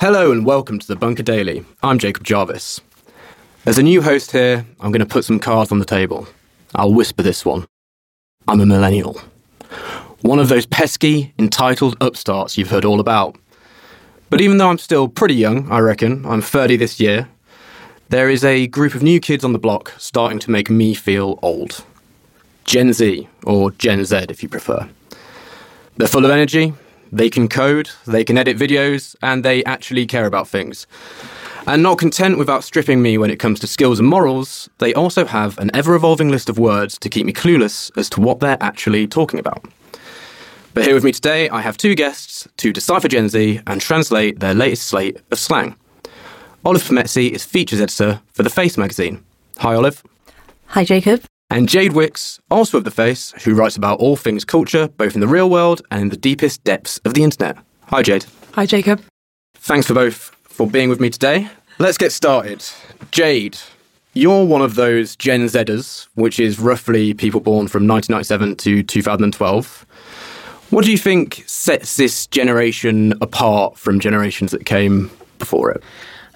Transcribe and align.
Hello 0.00 0.32
and 0.32 0.46
welcome 0.46 0.78
to 0.78 0.86
the 0.86 0.96
Bunker 0.96 1.22
Daily. 1.22 1.62
I'm 1.82 1.98
Jacob 1.98 2.24
Jarvis. 2.24 2.80
As 3.66 3.76
a 3.76 3.82
new 3.82 4.00
host 4.00 4.32
here, 4.32 4.64
I'm 4.80 4.92
going 4.92 5.00
to 5.00 5.04
put 5.04 5.26
some 5.26 5.38
cards 5.38 5.70
on 5.70 5.78
the 5.78 5.84
table. 5.84 6.26
I'll 6.74 6.94
whisper 6.94 7.22
this 7.22 7.44
one. 7.44 7.66
I'm 8.48 8.62
a 8.62 8.64
millennial. 8.64 9.20
One 10.22 10.38
of 10.38 10.48
those 10.48 10.64
pesky, 10.64 11.34
entitled 11.38 11.98
upstarts 12.00 12.56
you've 12.56 12.70
heard 12.70 12.86
all 12.86 12.98
about. 12.98 13.36
But 14.30 14.40
even 14.40 14.56
though 14.56 14.70
I'm 14.70 14.78
still 14.78 15.06
pretty 15.06 15.34
young, 15.34 15.70
I 15.70 15.80
reckon, 15.80 16.24
I'm 16.24 16.40
30 16.40 16.78
this 16.78 16.98
year, 16.98 17.28
there 18.08 18.30
is 18.30 18.42
a 18.42 18.68
group 18.68 18.94
of 18.94 19.02
new 19.02 19.20
kids 19.20 19.44
on 19.44 19.52
the 19.52 19.58
block 19.58 19.92
starting 19.98 20.38
to 20.38 20.50
make 20.50 20.70
me 20.70 20.94
feel 20.94 21.38
old. 21.42 21.84
Gen 22.64 22.94
Z, 22.94 23.28
or 23.44 23.70
Gen 23.72 24.02
Z 24.06 24.16
if 24.30 24.42
you 24.42 24.48
prefer. 24.48 24.88
They're 25.98 26.08
full 26.08 26.24
of 26.24 26.30
energy, 26.30 26.72
they 27.12 27.30
can 27.30 27.48
code, 27.48 27.90
they 28.06 28.24
can 28.24 28.38
edit 28.38 28.56
videos, 28.56 29.16
and 29.22 29.44
they 29.44 29.64
actually 29.64 30.06
care 30.06 30.26
about 30.26 30.48
things. 30.48 30.86
And 31.66 31.82
not 31.82 31.98
content 31.98 32.38
with 32.38 32.48
outstripping 32.48 33.02
me 33.02 33.18
when 33.18 33.30
it 33.30 33.38
comes 33.38 33.60
to 33.60 33.66
skills 33.66 33.98
and 33.98 34.08
morals, 34.08 34.70
they 34.78 34.94
also 34.94 35.26
have 35.26 35.58
an 35.58 35.70
ever 35.74 35.94
evolving 35.94 36.30
list 36.30 36.48
of 36.48 36.58
words 36.58 36.98
to 36.98 37.08
keep 37.08 37.26
me 37.26 37.32
clueless 37.32 37.96
as 37.98 38.08
to 38.10 38.20
what 38.20 38.40
they're 38.40 38.58
actually 38.60 39.06
talking 39.06 39.38
about. 39.38 39.64
But 40.72 40.84
here 40.84 40.94
with 40.94 41.04
me 41.04 41.12
today, 41.12 41.48
I 41.48 41.60
have 41.60 41.76
two 41.76 41.94
guests 41.94 42.48
to 42.58 42.72
decipher 42.72 43.08
Gen 43.08 43.28
Z 43.28 43.60
and 43.66 43.80
translate 43.80 44.40
their 44.40 44.54
latest 44.54 44.86
slate 44.86 45.18
of 45.30 45.38
slang. 45.38 45.76
Olive 46.64 46.82
Pometsey 46.82 47.30
is 47.30 47.44
features 47.44 47.80
editor 47.80 48.20
for 48.32 48.42
The 48.42 48.50
Face 48.50 48.78
magazine. 48.78 49.24
Hi, 49.58 49.74
Olive. 49.74 50.02
Hi, 50.66 50.84
Jacob. 50.84 51.24
And 51.52 51.68
Jade 51.68 51.90
Wickes, 51.90 52.38
also 52.48 52.78
of 52.78 52.84
The 52.84 52.92
Face, 52.92 53.32
who 53.42 53.54
writes 53.54 53.76
about 53.76 53.98
all 53.98 54.14
things 54.14 54.44
culture, 54.44 54.86
both 54.86 55.14
in 55.14 55.20
the 55.20 55.26
real 55.26 55.50
world 55.50 55.82
and 55.90 56.02
in 56.02 56.08
the 56.08 56.16
deepest 56.16 56.62
depths 56.62 56.98
of 56.98 57.14
the 57.14 57.24
internet. 57.24 57.56
Hi, 57.88 58.02
Jade. 58.02 58.24
Hi, 58.52 58.66
Jacob. 58.66 59.02
Thanks 59.56 59.88
for 59.88 59.94
both 59.94 60.36
for 60.44 60.68
being 60.68 60.88
with 60.88 61.00
me 61.00 61.10
today. 61.10 61.48
Let's 61.80 61.98
get 61.98 62.12
started. 62.12 62.64
Jade, 63.10 63.58
you're 64.14 64.44
one 64.44 64.62
of 64.62 64.76
those 64.76 65.16
Gen 65.16 65.44
Zers, 65.46 66.06
which 66.14 66.38
is 66.38 66.60
roughly 66.60 67.14
people 67.14 67.40
born 67.40 67.66
from 67.66 67.88
1997 67.88 68.56
to 68.56 68.82
2012. 68.84 69.86
What 70.70 70.84
do 70.84 70.92
you 70.92 70.98
think 70.98 71.42
sets 71.46 71.96
this 71.96 72.28
generation 72.28 73.14
apart 73.20 73.76
from 73.76 73.98
generations 73.98 74.52
that 74.52 74.66
came 74.66 75.10
before 75.40 75.72
it? 75.72 75.82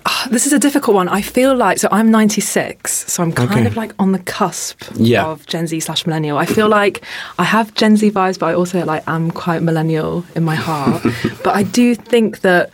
Ah, 0.07 0.29
this 0.31 0.47
is 0.47 0.53
a 0.53 0.59
difficult 0.59 0.95
one. 0.95 1.09
I 1.09 1.23
feel 1.23 1.55
like 1.57 1.79
so 1.79 1.89
I'm 1.91 2.11
96, 2.11 3.11
so 3.13 3.23
I'm 3.23 3.33
kind 3.33 3.51
Okay. 3.51 3.67
of 3.67 3.75
like 3.77 3.93
on 3.99 4.13
the 4.13 4.19
cusp 4.19 4.83
Yeah. 4.97 5.25
of 5.25 5.47
Gen 5.47 5.67
Z 5.67 5.81
slash 5.81 6.07
millennial. 6.07 6.37
I 6.37 6.45
feel 6.47 6.69
like 6.69 7.03
I 7.39 7.45
have 7.45 7.73
Gen 7.75 7.97
Z 7.97 8.11
vibes, 8.11 8.39
but 8.39 8.47
I 8.47 8.55
also 8.55 8.85
like 8.85 9.03
am 9.07 9.31
quite 9.31 9.63
millennial 9.63 10.25
in 10.35 10.45
my 10.45 10.57
heart. 10.57 11.03
but 11.43 11.55
I 11.57 11.63
do 11.63 11.95
think 11.95 12.41
that 12.43 12.71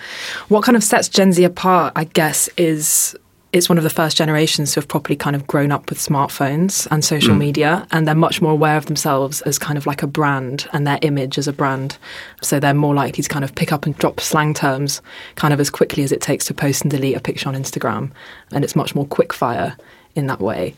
what 0.48 0.64
kind 0.64 0.77
of 0.77 0.83
sets 0.83 1.08
Gen 1.08 1.33
Z 1.33 1.45
apart, 1.45 1.92
I 1.95 2.05
guess, 2.05 2.48
is 2.56 3.14
it's 3.53 3.69
one 3.69 3.79
of 3.79 3.84
the 3.84 3.91
first 3.91 4.17
generations 4.17 4.73
to 4.73 4.81
have 4.81 4.87
properly 4.87 5.17
kind 5.17 5.34
of 5.34 5.47
grown 5.47 5.73
up 5.73 5.91
with 5.91 5.98
smartphones 5.98 6.87
and 6.91 7.05
social 7.05 7.33
hmm. 7.33 7.41
media, 7.41 7.87
and 7.91 8.07
they're 8.07 8.15
much 8.15 8.41
more 8.41 8.53
aware 8.53 8.77
of 8.77 8.87
themselves 8.87 9.41
as 9.42 9.59
kind 9.59 9.77
of 9.77 9.87
like 9.87 10.03
a 10.03 10.07
brand 10.07 10.69
and 10.73 10.87
their 10.87 10.98
image 11.03 11.37
as 11.37 11.48
a 11.48 11.53
brand. 11.53 11.98
So 12.42 12.61
they're 12.61 12.75
more 12.75 12.95
likely 12.95 13.23
to 13.23 13.29
kind 13.29 13.45
of 13.45 13.55
pick 13.55 13.73
up 13.73 13.87
and 13.87 13.97
drop 13.98 14.20
slang 14.20 14.55
terms 14.55 15.03
kind 15.34 15.53
of 15.53 15.59
as 15.59 15.69
quickly 15.69 16.05
as 16.05 16.12
it 16.12 16.20
takes 16.20 16.45
to 16.47 16.55
post 16.55 16.83
and 16.83 16.91
delete 16.91 17.17
a 17.17 17.20
picture 17.20 17.48
on 17.48 17.57
Instagram, 17.57 18.12
and 18.53 18.65
it's 18.65 18.77
much 18.77 18.95
more 18.95 19.07
quick 19.07 19.33
fire 19.33 19.77
in 20.14 20.27
that 20.29 20.41
way. 20.41 20.75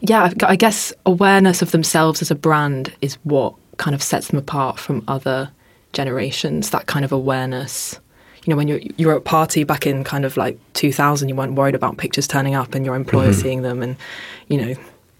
Yeah, 0.00 0.22
I 0.22 0.52
I 0.52 0.56
guess 0.56 0.92
awareness 1.04 1.60
of 1.60 1.70
themselves 1.70 2.22
as 2.22 2.30
a 2.30 2.34
brand 2.34 2.94
is 3.00 3.16
what 3.24 3.54
kind 3.76 3.94
of 3.94 4.02
sets 4.02 4.28
them 4.28 4.38
apart 4.38 4.78
from 4.78 5.04
other 5.06 5.50
generations. 5.92 6.70
That 6.70 6.86
kind 6.86 7.04
of 7.04 7.12
awareness. 7.12 8.00
You 8.50 8.56
know, 8.56 8.58
when 8.58 8.66
you're 8.66 8.80
you're 8.96 9.12
at 9.12 9.18
a 9.18 9.20
party 9.20 9.62
back 9.62 9.86
in 9.86 10.02
kind 10.02 10.24
of 10.24 10.36
like 10.36 10.58
2000, 10.72 11.28
you 11.28 11.36
weren't 11.36 11.52
worried 11.52 11.76
about 11.76 11.98
pictures 11.98 12.26
turning 12.26 12.56
up 12.56 12.74
and 12.74 12.84
your 12.84 12.96
employer 12.96 13.30
mm-hmm. 13.30 13.40
seeing 13.40 13.62
them, 13.62 13.80
and 13.80 13.94
you 14.48 14.60
know 14.60 14.74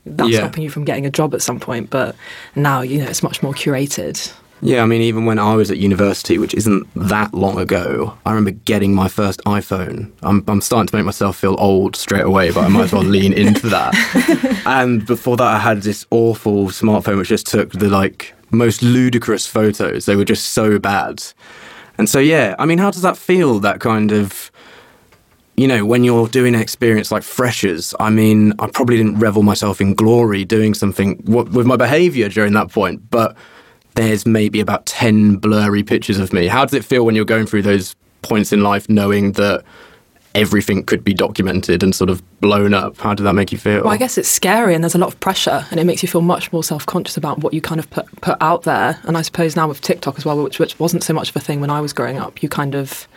that's 0.04 0.30
Yeah. 0.30 0.38
stopping 0.40 0.64
you 0.64 0.68
from 0.68 0.84
getting 0.84 1.06
a 1.06 1.10
job 1.10 1.32
at 1.32 1.40
some 1.40 1.60
point. 1.60 1.90
But 1.90 2.16
now, 2.56 2.80
you 2.80 2.98
know, 2.98 3.04
it's 3.04 3.22
much 3.22 3.40
more 3.40 3.52
curated. 3.52 4.32
Yeah, 4.62 4.82
I 4.82 4.86
mean, 4.86 5.00
even 5.02 5.26
when 5.26 5.38
I 5.38 5.54
was 5.54 5.70
at 5.70 5.78
university, 5.78 6.38
which 6.38 6.54
isn't 6.54 6.88
that 6.96 7.32
long 7.32 7.56
ago, 7.56 8.18
I 8.26 8.30
remember 8.30 8.50
getting 8.64 8.96
my 8.96 9.06
first 9.06 9.40
iPhone. 9.44 10.10
I'm, 10.24 10.42
I'm 10.48 10.60
starting 10.60 10.88
to 10.88 10.96
make 10.96 11.06
myself 11.06 11.36
feel 11.36 11.54
old 11.60 11.94
straight 11.94 12.24
away, 12.24 12.50
but 12.50 12.64
I 12.64 12.68
might 12.68 12.86
as 12.86 12.92
well 12.92 13.02
lean 13.16 13.32
into 13.32 13.68
that. 13.68 13.94
And 14.66 15.06
before 15.06 15.36
that, 15.36 15.46
I 15.46 15.58
had 15.60 15.82
this 15.82 16.04
awful 16.10 16.66
smartphone 16.66 17.18
which 17.18 17.28
just 17.28 17.46
took 17.46 17.70
the 17.70 17.88
like 17.88 18.34
most 18.50 18.82
ludicrous 18.82 19.46
photos. 19.46 20.06
They 20.06 20.16
were 20.16 20.24
just 20.24 20.48
so 20.48 20.80
bad. 20.80 21.22
And 22.00 22.08
so, 22.08 22.18
yeah, 22.18 22.56
I 22.58 22.64
mean, 22.64 22.78
how 22.78 22.90
does 22.90 23.02
that 23.02 23.18
feel? 23.18 23.60
That 23.60 23.78
kind 23.78 24.10
of, 24.10 24.50
you 25.58 25.68
know, 25.68 25.84
when 25.84 26.02
you're 26.02 26.28
doing 26.28 26.54
an 26.54 26.60
experience 26.62 27.12
like 27.12 27.22
Freshers, 27.22 27.92
I 28.00 28.08
mean, 28.08 28.54
I 28.58 28.68
probably 28.68 28.96
didn't 28.96 29.18
revel 29.18 29.42
myself 29.42 29.82
in 29.82 29.92
glory 29.92 30.46
doing 30.46 30.72
something 30.72 31.16
w- 31.16 31.50
with 31.50 31.66
my 31.66 31.76
behavior 31.76 32.30
during 32.30 32.54
that 32.54 32.70
point, 32.70 33.10
but 33.10 33.36
there's 33.96 34.24
maybe 34.24 34.60
about 34.60 34.86
10 34.86 35.36
blurry 35.36 35.82
pictures 35.82 36.18
of 36.18 36.32
me. 36.32 36.46
How 36.46 36.64
does 36.64 36.72
it 36.72 36.86
feel 36.86 37.04
when 37.04 37.14
you're 37.14 37.26
going 37.26 37.44
through 37.44 37.62
those 37.64 37.94
points 38.22 38.50
in 38.50 38.62
life 38.62 38.88
knowing 38.88 39.32
that 39.32 39.62
everything 40.34 40.84
could 40.84 41.02
be 41.02 41.12
documented 41.12 41.82
and 41.82 41.94
sort 41.94 42.10
of 42.10 42.22
blown 42.40 42.74
up? 42.74 42.96
How 42.98 43.14
did 43.14 43.24
that 43.24 43.34
make 43.34 43.52
you 43.52 43.58
feel? 43.58 43.82
Well, 43.82 43.92
I 43.92 43.96
guess 43.96 44.16
it's 44.16 44.28
scary 44.28 44.74
and 44.74 44.84
there's 44.84 44.94
a 44.94 44.98
lot 44.98 45.08
of 45.08 45.18
pressure 45.20 45.66
and 45.70 45.80
it 45.80 45.84
makes 45.84 46.02
you 46.02 46.08
feel 46.08 46.20
much 46.20 46.52
more 46.52 46.62
self-conscious 46.62 47.16
about 47.16 47.38
what 47.40 47.52
you 47.52 47.60
kind 47.60 47.78
of 47.78 47.90
put, 47.90 48.06
put 48.20 48.36
out 48.40 48.62
there. 48.62 48.98
And 49.04 49.16
I 49.16 49.22
suppose 49.22 49.56
now 49.56 49.68
with 49.68 49.80
TikTok 49.80 50.18
as 50.18 50.24
well, 50.24 50.42
which, 50.42 50.58
which 50.58 50.78
wasn't 50.78 51.02
so 51.02 51.12
much 51.12 51.30
of 51.30 51.36
a 51.36 51.40
thing 51.40 51.60
when 51.60 51.70
I 51.70 51.80
was 51.80 51.92
growing 51.92 52.18
up, 52.18 52.42
you 52.42 52.48
kind 52.48 52.74
of, 52.74 53.08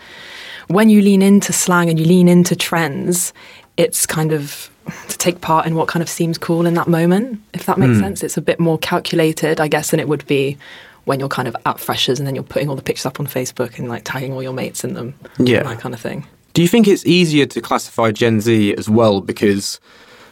when 0.67 0.89
you 0.89 1.01
lean 1.01 1.21
into 1.21 1.53
slang 1.53 1.89
and 1.89 1.99
you 1.99 2.05
lean 2.05 2.27
into 2.27 2.55
trends, 2.55 3.33
it's 3.77 4.05
kind 4.05 4.31
of 4.31 4.69
to 5.07 5.17
take 5.17 5.41
part 5.41 5.65
in 5.65 5.75
what 5.75 5.87
kind 5.87 6.03
of 6.03 6.09
seems 6.09 6.37
cool 6.37 6.65
in 6.65 6.73
that 6.73 6.87
moment, 6.87 7.41
if 7.53 7.65
that 7.65 7.77
makes 7.77 7.93
hmm. 7.93 8.01
sense. 8.01 8.23
It's 8.23 8.37
a 8.37 8.41
bit 8.41 8.59
more 8.59 8.77
calculated, 8.77 9.59
I 9.59 9.67
guess, 9.67 9.91
than 9.91 9.99
it 9.99 10.07
would 10.07 10.25
be 10.27 10.57
when 11.05 11.19
you're 11.19 11.29
kind 11.29 11.47
of 11.47 11.55
at 11.65 11.79
freshers 11.79 12.19
and 12.19 12.27
then 12.27 12.35
you're 12.35 12.43
putting 12.43 12.69
all 12.69 12.75
the 12.75 12.81
pictures 12.81 13.05
up 13.05 13.19
on 13.19 13.27
Facebook 13.27 13.77
and 13.77 13.89
like 13.89 14.03
tagging 14.05 14.33
all 14.33 14.43
your 14.43 14.53
mates 14.53 14.83
in 14.83 14.93
them. 14.93 15.13
Yeah. 15.37 15.63
That 15.63 15.79
kind 15.79 15.93
of 15.93 16.01
thing. 16.01 16.25
Do 16.53 16.61
you 16.61 16.67
think 16.67 16.87
it's 16.87 17.05
easier 17.05 17.47
to 17.47 17.61
classify 17.61 18.11
Gen 18.11 18.39
Z 18.39 18.75
as 18.75 18.87
well 18.87 19.21
because 19.21 19.79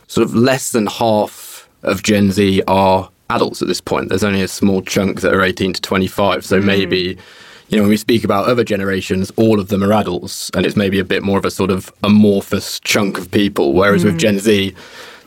sort 0.08 0.24
of 0.24 0.36
less 0.36 0.72
than 0.72 0.86
half 0.86 1.68
of 1.82 2.04
Gen 2.04 2.32
Z 2.32 2.62
are 2.68 3.10
adults 3.32 3.64
at 3.64 3.68
this 3.68 3.82
point? 3.82 4.10
There's 4.10 4.24
only 4.24 4.44
a 4.44 4.48
small 4.48 4.84
chunk 4.84 5.22
that 5.22 5.34
are 5.34 5.42
18 5.42 5.74
to 5.74 5.82
25. 5.82 6.46
So 6.46 6.60
hmm. 6.60 6.66
maybe, 6.68 7.18
you 7.70 7.78
know, 7.78 7.84
when 7.84 7.90
we 7.90 7.98
speak 7.98 8.24
about 8.24 8.46
other 8.46 8.64
generations, 8.64 9.32
all 9.36 9.60
of 9.60 9.70
them 9.70 9.84
are 9.84 9.94
adults 9.94 10.52
and 10.54 10.64
it's 10.64 10.76
maybe 10.76 11.00
a 11.00 11.04
bit 11.04 11.24
more 11.24 11.40
of 11.40 11.46
a 11.46 11.52
sort 11.52 11.72
of 11.72 11.92
amorphous 12.04 12.80
chunk 12.82 13.18
of 13.18 13.32
people. 13.32 13.74
Whereas 13.74 14.04
with 14.04 14.14
hmm. 14.14 14.20
Gen 14.20 14.40
Z, 14.40 14.76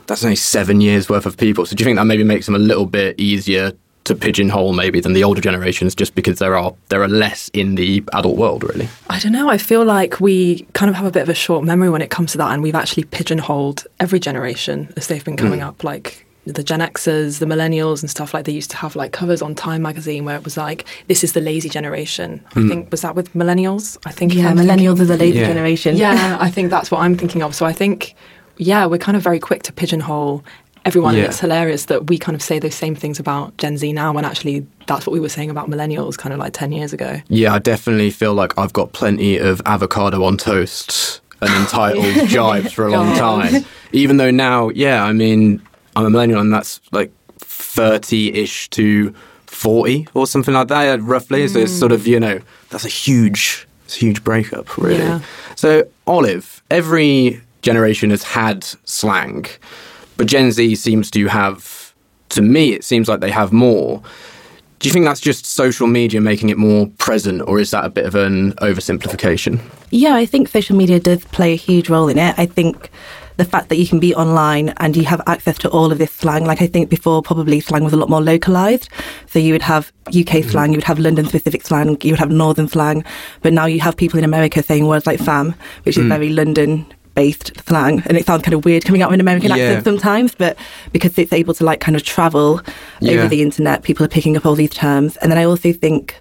that's 0.07 0.23
only 0.23 0.37
seven 0.37 0.79
years 0.79 1.09
worth 1.09 1.25
of 1.25 1.35
people. 1.35 1.65
So 1.65 1.75
do 1.75 1.81
you 1.81 1.85
think 1.85 1.97
that 1.97 2.05
maybe 2.05 2.23
makes 2.23 2.45
them 2.45 2.55
a 2.55 2.59
little 2.59 2.85
bit 2.85 3.19
easier 3.19 3.73
to 4.05 4.15
pigeonhole 4.15 4.71
maybe 4.71 4.99
than 4.99 5.13
the 5.13 5.23
older 5.23 5.41
generations 5.41 5.93
just 5.93 6.15
because 6.15 6.39
there 6.39 6.55
are 6.55 6.73
there 6.89 7.01
are 7.01 7.07
less 7.07 7.49
in 7.49 7.75
the 7.75 8.03
adult 8.13 8.37
world 8.37 8.63
really? 8.63 8.87
I 9.09 9.19
don't 9.19 9.31
know. 9.31 9.49
I 9.49 9.57
feel 9.57 9.83
like 9.83 10.21
we 10.21 10.61
kind 10.73 10.89
of 10.89 10.95
have 10.95 11.05
a 11.05 11.11
bit 11.11 11.23
of 11.23 11.29
a 11.29 11.35
short 11.35 11.63
memory 11.63 11.89
when 11.89 12.01
it 12.01 12.09
comes 12.09 12.31
to 12.33 12.37
that, 12.37 12.53
and 12.53 12.63
we've 12.63 12.75
actually 12.75 13.03
pigeonholed 13.03 13.85
every 13.99 14.19
generation 14.19 14.93
as 14.95 15.07
they've 15.07 15.25
been 15.25 15.37
coming 15.37 15.59
hmm. 15.59 15.67
up. 15.67 15.83
Like 15.83 16.25
the 16.45 16.63
Gen 16.63 16.79
Xers, 16.79 17.39
the 17.39 17.47
Millennials, 17.47 18.01
and 18.01 18.09
stuff. 18.09 18.33
Like 18.33 18.45
they 18.45 18.51
used 18.51 18.69
to 18.71 18.77
have 18.77 18.95
like 18.95 19.11
covers 19.11 19.41
on 19.41 19.55
Time 19.55 19.81
magazine 19.81 20.25
where 20.25 20.35
it 20.35 20.43
was 20.43 20.57
like, 20.57 20.85
"This 21.07 21.23
is 21.23 21.33
the 21.33 21.41
lazy 21.41 21.69
generation." 21.69 22.43
I 22.51 22.59
hmm. 22.59 22.69
think 22.69 22.91
was 22.91 23.01
that 23.01 23.15
with 23.15 23.33
Millennials. 23.33 23.97
I 24.05 24.11
think 24.11 24.33
Yeah, 24.33 24.49
I'm 24.49 24.57
thinking- 24.57 24.77
millennials 24.77 24.99
are 24.99 25.05
the 25.05 25.17
lazy 25.17 25.39
Yeah. 25.39 25.47
generation. 25.47 25.97
Yeah, 25.97 26.37
I 26.39 26.51
think 26.51 26.69
that's 26.69 26.91
what 26.91 27.01
I'm 27.01 27.17
thinking 27.17 27.41
of. 27.41 27.55
So 27.55 27.65
I 27.65 27.73
think, 27.73 28.13
yeah, 28.57 28.85
we're 28.85 28.99
kind 28.99 29.17
of 29.17 29.23
very 29.23 29.39
quick 29.39 29.63
to 29.63 29.73
pigeonhole 29.73 30.43
everyone. 30.85 31.15
Yeah. 31.15 31.21
And 31.21 31.29
it's 31.29 31.39
hilarious 31.39 31.85
that 31.85 32.07
we 32.07 32.17
kind 32.17 32.35
of 32.35 32.41
say 32.41 32.59
those 32.59 32.75
same 32.75 32.95
things 32.95 33.19
about 33.19 33.57
Gen 33.57 33.77
Z 33.77 33.91
now, 33.91 34.13
when 34.13 34.25
actually 34.25 34.65
that's 34.87 35.05
what 35.05 35.13
we 35.13 35.19
were 35.19 35.29
saying 35.29 35.49
about 35.49 35.69
Millennials, 35.69 36.17
kind 36.17 36.33
of 36.33 36.39
like 36.39 36.53
ten 36.53 36.71
years 36.71 36.93
ago. 36.93 37.21
Yeah, 37.27 37.53
I 37.53 37.59
definitely 37.59 38.11
feel 38.11 38.33
like 38.33 38.57
I've 38.57 38.73
got 38.73 38.93
plenty 38.93 39.37
of 39.37 39.61
avocado 39.65 40.23
on 40.23 40.37
toast 40.37 41.21
and 41.41 41.53
entitled 41.53 42.05
jibes 42.29 42.71
for 42.71 42.87
a 42.87 42.91
long 42.91 43.15
time. 43.17 43.65
Even 43.91 44.17
though 44.17 44.31
now, 44.31 44.69
yeah, 44.69 45.03
I 45.03 45.13
mean, 45.13 45.61
I'm 45.95 46.05
a 46.05 46.09
millennial 46.09 46.39
and 46.39 46.53
that's 46.53 46.79
like 46.91 47.11
30 47.39 48.33
ish 48.33 48.69
to 48.71 49.13
40 49.47 50.07
or 50.13 50.27
something 50.27 50.53
like 50.53 50.67
that, 50.69 51.01
roughly. 51.01 51.47
So 51.47 51.59
it's 51.59 51.71
sort 51.71 51.91
of, 51.91 52.01
mm. 52.01 52.07
you 52.07 52.19
know, 52.19 52.41
that's 52.69 52.85
a 52.85 52.89
huge, 52.89 53.67
it's 53.85 53.97
a 53.97 53.99
huge 53.99 54.23
breakup, 54.23 54.77
really. 54.77 54.97
Yeah. 54.97 55.21
So, 55.55 55.87
Olive, 56.07 56.61
every 56.69 57.41
generation 57.61 58.09
has 58.09 58.23
had 58.23 58.63
slang, 58.63 59.45
but 60.17 60.27
Gen 60.27 60.51
Z 60.51 60.75
seems 60.75 61.11
to 61.11 61.27
have, 61.27 61.93
to 62.29 62.41
me, 62.41 62.73
it 62.73 62.83
seems 62.83 63.07
like 63.07 63.19
they 63.19 63.31
have 63.31 63.51
more. 63.51 64.01
Do 64.79 64.89
you 64.89 64.93
think 64.93 65.05
that's 65.05 65.21
just 65.21 65.45
social 65.45 65.87
media 65.87 66.21
making 66.21 66.49
it 66.49 66.57
more 66.57 66.87
present, 66.97 67.41
or 67.47 67.59
is 67.59 67.71
that 67.71 67.85
a 67.85 67.89
bit 67.89 68.05
of 68.05 68.15
an 68.15 68.53
oversimplification? 68.53 69.59
Yeah, 69.89 70.15
I 70.15 70.25
think 70.25 70.49
social 70.49 70.75
media 70.75 70.99
does 70.99 71.23
play 71.25 71.53
a 71.53 71.57
huge 71.57 71.89
role 71.89 72.09
in 72.09 72.17
it. 72.17 72.35
I 72.37 72.45
think 72.45 72.91
the 73.37 73.45
fact 73.45 73.69
that 73.69 73.77
you 73.77 73.87
can 73.87 73.99
be 73.99 74.15
online 74.15 74.69
and 74.77 74.95
you 74.95 75.03
have 75.05 75.21
access 75.27 75.57
to 75.59 75.69
all 75.69 75.91
of 75.91 75.97
this 75.97 76.11
slang. 76.11 76.45
Like 76.45 76.61
I 76.61 76.67
think 76.67 76.89
before, 76.89 77.21
probably 77.21 77.59
slang 77.59 77.83
was 77.83 77.93
a 77.93 77.97
lot 77.97 78.09
more 78.09 78.21
localized. 78.21 78.89
So 79.27 79.39
you 79.39 79.53
would 79.53 79.61
have 79.61 79.91
UK 80.07 80.13
mm-hmm. 80.13 80.49
slang, 80.49 80.71
you 80.71 80.77
would 80.77 80.85
have 80.85 80.99
London 80.99 81.25
specific 81.25 81.65
slang, 81.65 81.97
you 82.01 82.11
would 82.11 82.19
have 82.19 82.31
Northern 82.31 82.67
slang, 82.67 83.03
but 83.41 83.53
now 83.53 83.65
you 83.65 83.79
have 83.81 83.97
people 83.97 84.17
in 84.17 84.25
America 84.25 84.63
saying 84.63 84.87
words 84.87 85.05
like 85.05 85.19
fam, 85.19 85.55
which 85.83 85.97
is 85.97 86.03
mm. 86.03 86.09
very 86.09 86.29
London 86.29 86.85
based 87.15 87.51
slang 87.67 88.03
and 88.07 88.17
it 88.17 88.25
sounds 88.25 88.43
kind 88.43 88.53
of 88.53 88.65
weird 88.65 88.83
coming 88.85 89.01
out 89.01 89.09
with 89.09 89.15
an 89.15 89.21
American 89.21 89.49
Yeah. 89.49 89.55
accent 89.55 89.85
sometimes 89.85 90.35
but 90.35 90.57
because 90.91 91.17
it's 91.17 91.33
able 91.33 91.53
to 91.55 91.63
like 91.63 91.79
kind 91.79 91.95
of 91.95 92.03
travel 92.03 92.61
Yeah. 92.99 93.13
over 93.13 93.27
the 93.27 93.41
internet 93.41 93.83
people 93.83 94.05
are 94.05 94.09
picking 94.09 94.35
up 94.37 94.45
all 94.45 94.55
these 94.55 94.69
terms 94.71 95.17
and 95.17 95.31
then 95.31 95.37
I 95.39 95.45
also 95.45 95.71
think 95.73 96.15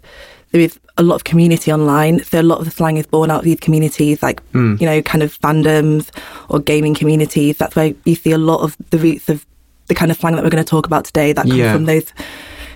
there 0.52 0.61
is 0.61 0.79
a 0.96 1.02
lot 1.02 1.17
of 1.17 1.25
community 1.25 1.73
online 1.73 2.23
so 2.23 2.41
a 2.41 2.43
lot 2.43 2.58
of 2.61 2.64
the 2.64 2.70
slang 2.70 2.96
is 2.96 3.06
born 3.06 3.29
out 3.31 3.41
of 3.41 3.44
these 3.44 3.58
communities 3.61 4.23
like 4.23 4.41
Hmm. 4.52 4.76
you 4.81 4.87
know 4.87 5.02
kind 5.02 5.23
of 5.23 5.37
fandoms 5.41 6.08
or 6.49 6.61
gaming 6.61 6.94
communities 6.94 7.56
that's 7.58 7.75
where 7.75 7.93
you 8.05 8.14
see 8.14 8.31
a 8.31 8.38
lot 8.38 8.61
of 8.61 8.76
the 8.90 8.99
roots 8.99 9.29
of 9.29 9.44
the 9.88 9.94
kind 9.94 10.11
of 10.12 10.17
slang 10.17 10.35
that 10.37 10.44
we're 10.44 10.50
going 10.50 10.64
to 10.64 10.70
talk 10.70 10.87
about 10.87 11.05
today 11.05 11.32
that 11.32 11.47
come 11.47 11.56
Yeah. 11.58 11.73
from 11.75 11.85
those 11.87 12.06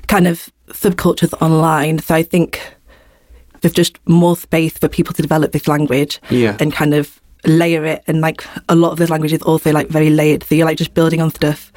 kind 0.09 0.27
of 0.27 0.51
subcultures 0.73 1.33
online 1.41 2.01
so 2.01 2.15
I 2.17 2.23
think 2.25 2.61
there's 3.61 3.73
just 3.75 3.99
more 4.07 4.37
space 4.37 4.77
for 4.77 4.89
people 4.89 5.15
to 5.15 5.23
develop 5.23 5.53
this 5.53 5.67
language 5.69 6.21
Yeah. 6.31 6.57
and 6.61 6.73
kind 6.73 6.95
of 6.95 7.21
layer 7.45 7.85
it 7.85 8.03
and 8.07 8.21
like 8.21 8.45
a 8.69 8.75
lot 8.75 8.91
of 8.93 8.99
this 8.99 9.11
language 9.11 9.33
is 9.33 9.43
also 9.43 9.73
like 9.73 9.89
very 9.89 10.11
layered 10.11 10.43
so 10.43 10.55
you're 10.55 10.67
like 10.67 10.77
just 10.79 10.95
building 10.95 11.21
on 11.23 11.31
stuff 11.31 11.73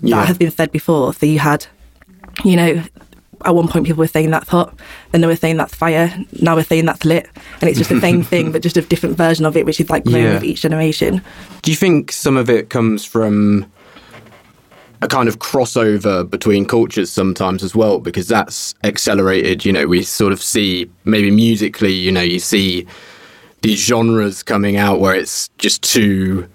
Yeah. 0.00 0.16
that 0.16 0.28
has 0.28 0.38
been 0.38 0.50
said 0.50 0.70
before 0.72 1.12
so 1.12 1.26
you 1.26 1.38
had 1.38 1.66
you 2.44 2.56
know 2.56 2.82
at 3.44 3.54
one 3.56 3.66
point 3.66 3.84
people 3.84 3.98
were 3.98 4.06
saying 4.06 4.30
that's 4.30 4.48
hot 4.48 4.78
then 5.10 5.20
they 5.20 5.26
were 5.26 5.34
saying 5.36 5.56
that's 5.56 5.74
fire 5.74 6.16
now 6.40 6.54
we're 6.54 6.62
saying 6.62 6.86
that's 6.86 7.04
lit 7.04 7.28
and 7.60 7.68
it's 7.68 7.78
just 7.78 7.90
the 7.90 8.00
same 8.00 8.22
thing 8.32 8.52
but 8.52 8.62
just 8.62 8.76
a 8.76 8.82
different 8.82 9.16
version 9.16 9.44
of 9.44 9.56
it 9.56 9.66
which 9.66 9.80
is 9.80 9.90
like 9.90 10.04
growing 10.04 10.22
Yeah. 10.24 10.34
with 10.34 10.44
each 10.44 10.60
generation 10.62 11.20
Do 11.62 11.70
you 11.72 11.76
think 11.76 12.12
some 12.12 12.36
of 12.36 12.48
it 12.48 12.70
comes 12.70 13.04
from 13.04 13.66
a 15.00 15.08
kind 15.08 15.28
of 15.28 15.40
crossover 15.40 16.28
between 16.30 16.64
cultures 16.64 17.10
sometimes 17.10 17.64
as 17.64 17.74
well? 17.74 17.98
Because 17.98 18.28
that's 18.28 18.72
accelerated. 18.84 19.64
You 19.64 19.72
know, 19.72 19.86
we 19.88 20.04
sort 20.04 20.32
of 20.32 20.40
see 20.40 20.88
maybe 21.04 21.28
musically, 21.28 21.92
you 21.92 22.12
know, 22.12 22.20
you 22.20 22.38
see 22.38 22.86
these 23.62 23.80
genres 23.80 24.42
coming 24.42 24.76
out 24.76 25.00
where 25.00 25.14
it's 25.14 25.48
just 25.58 25.82
two, 25.82 26.48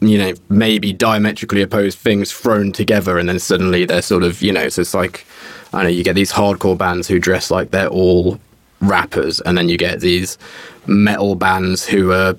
you 0.00 0.18
know, 0.18 0.32
maybe 0.48 0.92
diametrically 0.92 1.60
opposed 1.60 1.98
things 1.98 2.32
thrown 2.32 2.72
together, 2.72 3.18
and 3.18 3.28
then 3.28 3.38
suddenly 3.38 3.84
they're 3.84 4.02
sort 4.02 4.22
of, 4.22 4.40
you 4.40 4.52
know, 4.52 4.68
so 4.68 4.80
it's 4.80 4.94
like, 4.94 5.26
I 5.72 5.82
know, 5.82 5.88
you 5.88 6.04
get 6.04 6.14
these 6.14 6.32
hardcore 6.32 6.78
bands 6.78 7.08
who 7.08 7.18
dress 7.18 7.50
like 7.50 7.72
they're 7.72 7.88
all 7.88 8.40
rappers, 8.80 9.40
and 9.40 9.58
then 9.58 9.68
you 9.68 9.76
get 9.76 10.00
these 10.00 10.38
metal 10.86 11.34
bands 11.34 11.86
who 11.86 12.12
are 12.12 12.36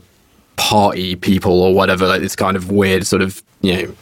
party 0.56 1.16
people 1.16 1.62
or 1.62 1.74
whatever, 1.74 2.08
like 2.08 2.22
this 2.22 2.36
kind 2.36 2.56
of 2.56 2.72
weird 2.72 3.06
sort 3.06 3.22
of, 3.22 3.44
you 3.62 3.74
know, 3.74 3.96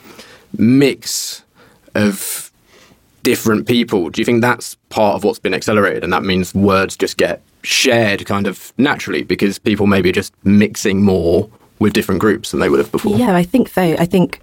mix 0.57 1.43
of 1.95 2.36
different 3.27 3.67
people. 3.67 4.09
Do 4.09 4.21
you 4.21 4.25
think 4.25 4.41
that's 4.41 4.75
part 4.87 5.15
of 5.15 5.25
what's 5.25 5.37
been 5.37 5.53
accelerated? 5.53 6.01
And 6.01 6.13
that 6.13 6.23
means 6.23 6.55
words 6.55 6.95
just 6.95 7.17
get 7.17 7.41
shared 7.61 8.25
kind 8.25 8.47
of 8.47 8.71
naturally 8.77 9.21
because 9.21 9.59
people 9.59 9.85
maybe 9.85 10.07
are 10.09 10.13
just 10.13 10.33
mixing 10.45 11.03
more 11.03 11.49
with 11.79 11.91
different 11.91 12.21
groups 12.21 12.51
than 12.51 12.61
they 12.61 12.69
would 12.69 12.79
have 12.79 12.89
before? 12.89 13.17
yeah 13.17 13.35
I 13.35 13.43
think 13.43 13.67
so. 13.67 13.81
I 13.81 14.05
think 14.05 14.39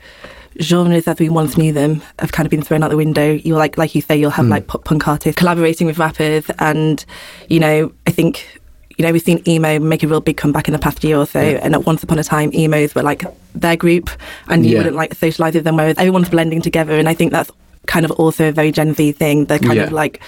genres 0.60 1.08
as 1.08 1.18
we 1.18 1.30
once 1.30 1.56
knew 1.56 1.72
them 1.72 2.02
have 2.18 2.32
kind 2.32 2.46
of 2.46 2.50
been 2.50 2.60
thrown 2.60 2.82
out 2.82 2.90
the 2.90 2.96
window. 2.98 3.32
You'll 3.32 3.58
like 3.58 3.78
like 3.78 3.94
you 3.94 4.02
say 4.02 4.18
you'll 4.18 4.30
have 4.30 4.44
hmm. 4.44 4.52
like 4.52 4.66
pop 4.66 4.84
punk 4.84 5.08
artists 5.08 5.38
collaborating 5.38 5.86
with 5.86 5.98
rappers. 5.98 6.44
And 6.58 7.02
you 7.48 7.60
know 7.60 7.90
I 8.06 8.10
think 8.10 8.60
you 8.98 9.04
know 9.06 9.12
we've 9.12 9.22
seen 9.22 9.42
emo 9.48 9.78
make 9.78 10.02
a 10.02 10.08
real 10.08 10.20
big 10.20 10.36
comeback 10.36 10.68
in 10.68 10.72
the 10.72 10.78
past 10.78 11.02
year 11.02 11.16
or 11.16 11.26
so. 11.26 11.40
And 11.40 11.74
at 11.74 11.86
once 11.86 12.02
upon 12.02 12.18
a 12.18 12.24
time 12.24 12.50
emos 12.52 12.94
were 12.94 13.02
like 13.02 13.24
their 13.54 13.76
group. 13.76 14.10
And 14.48 14.66
you 14.66 14.72
Yeah. 14.72 14.78
wouldn't 14.80 14.96
like 14.96 15.14
socialize 15.14 15.54
with 15.54 15.64
them 15.64 15.76
whereas 15.76 15.96
everyone's 15.96 16.28
blending 16.28 16.60
together. 16.60 16.98
And 16.98 17.08
I 17.08 17.14
think 17.14 17.32
that's 17.32 17.50
kind 17.86 18.04
of 18.04 18.10
also 18.12 18.48
a 18.48 18.52
very 18.52 18.72
Gen 18.72 18.94
Z 18.94 19.12
thing 19.12 19.46
the 19.46 19.58
kind 19.58 19.76
Yeah. 19.76 19.84
of 19.84 19.92
like 19.92 20.20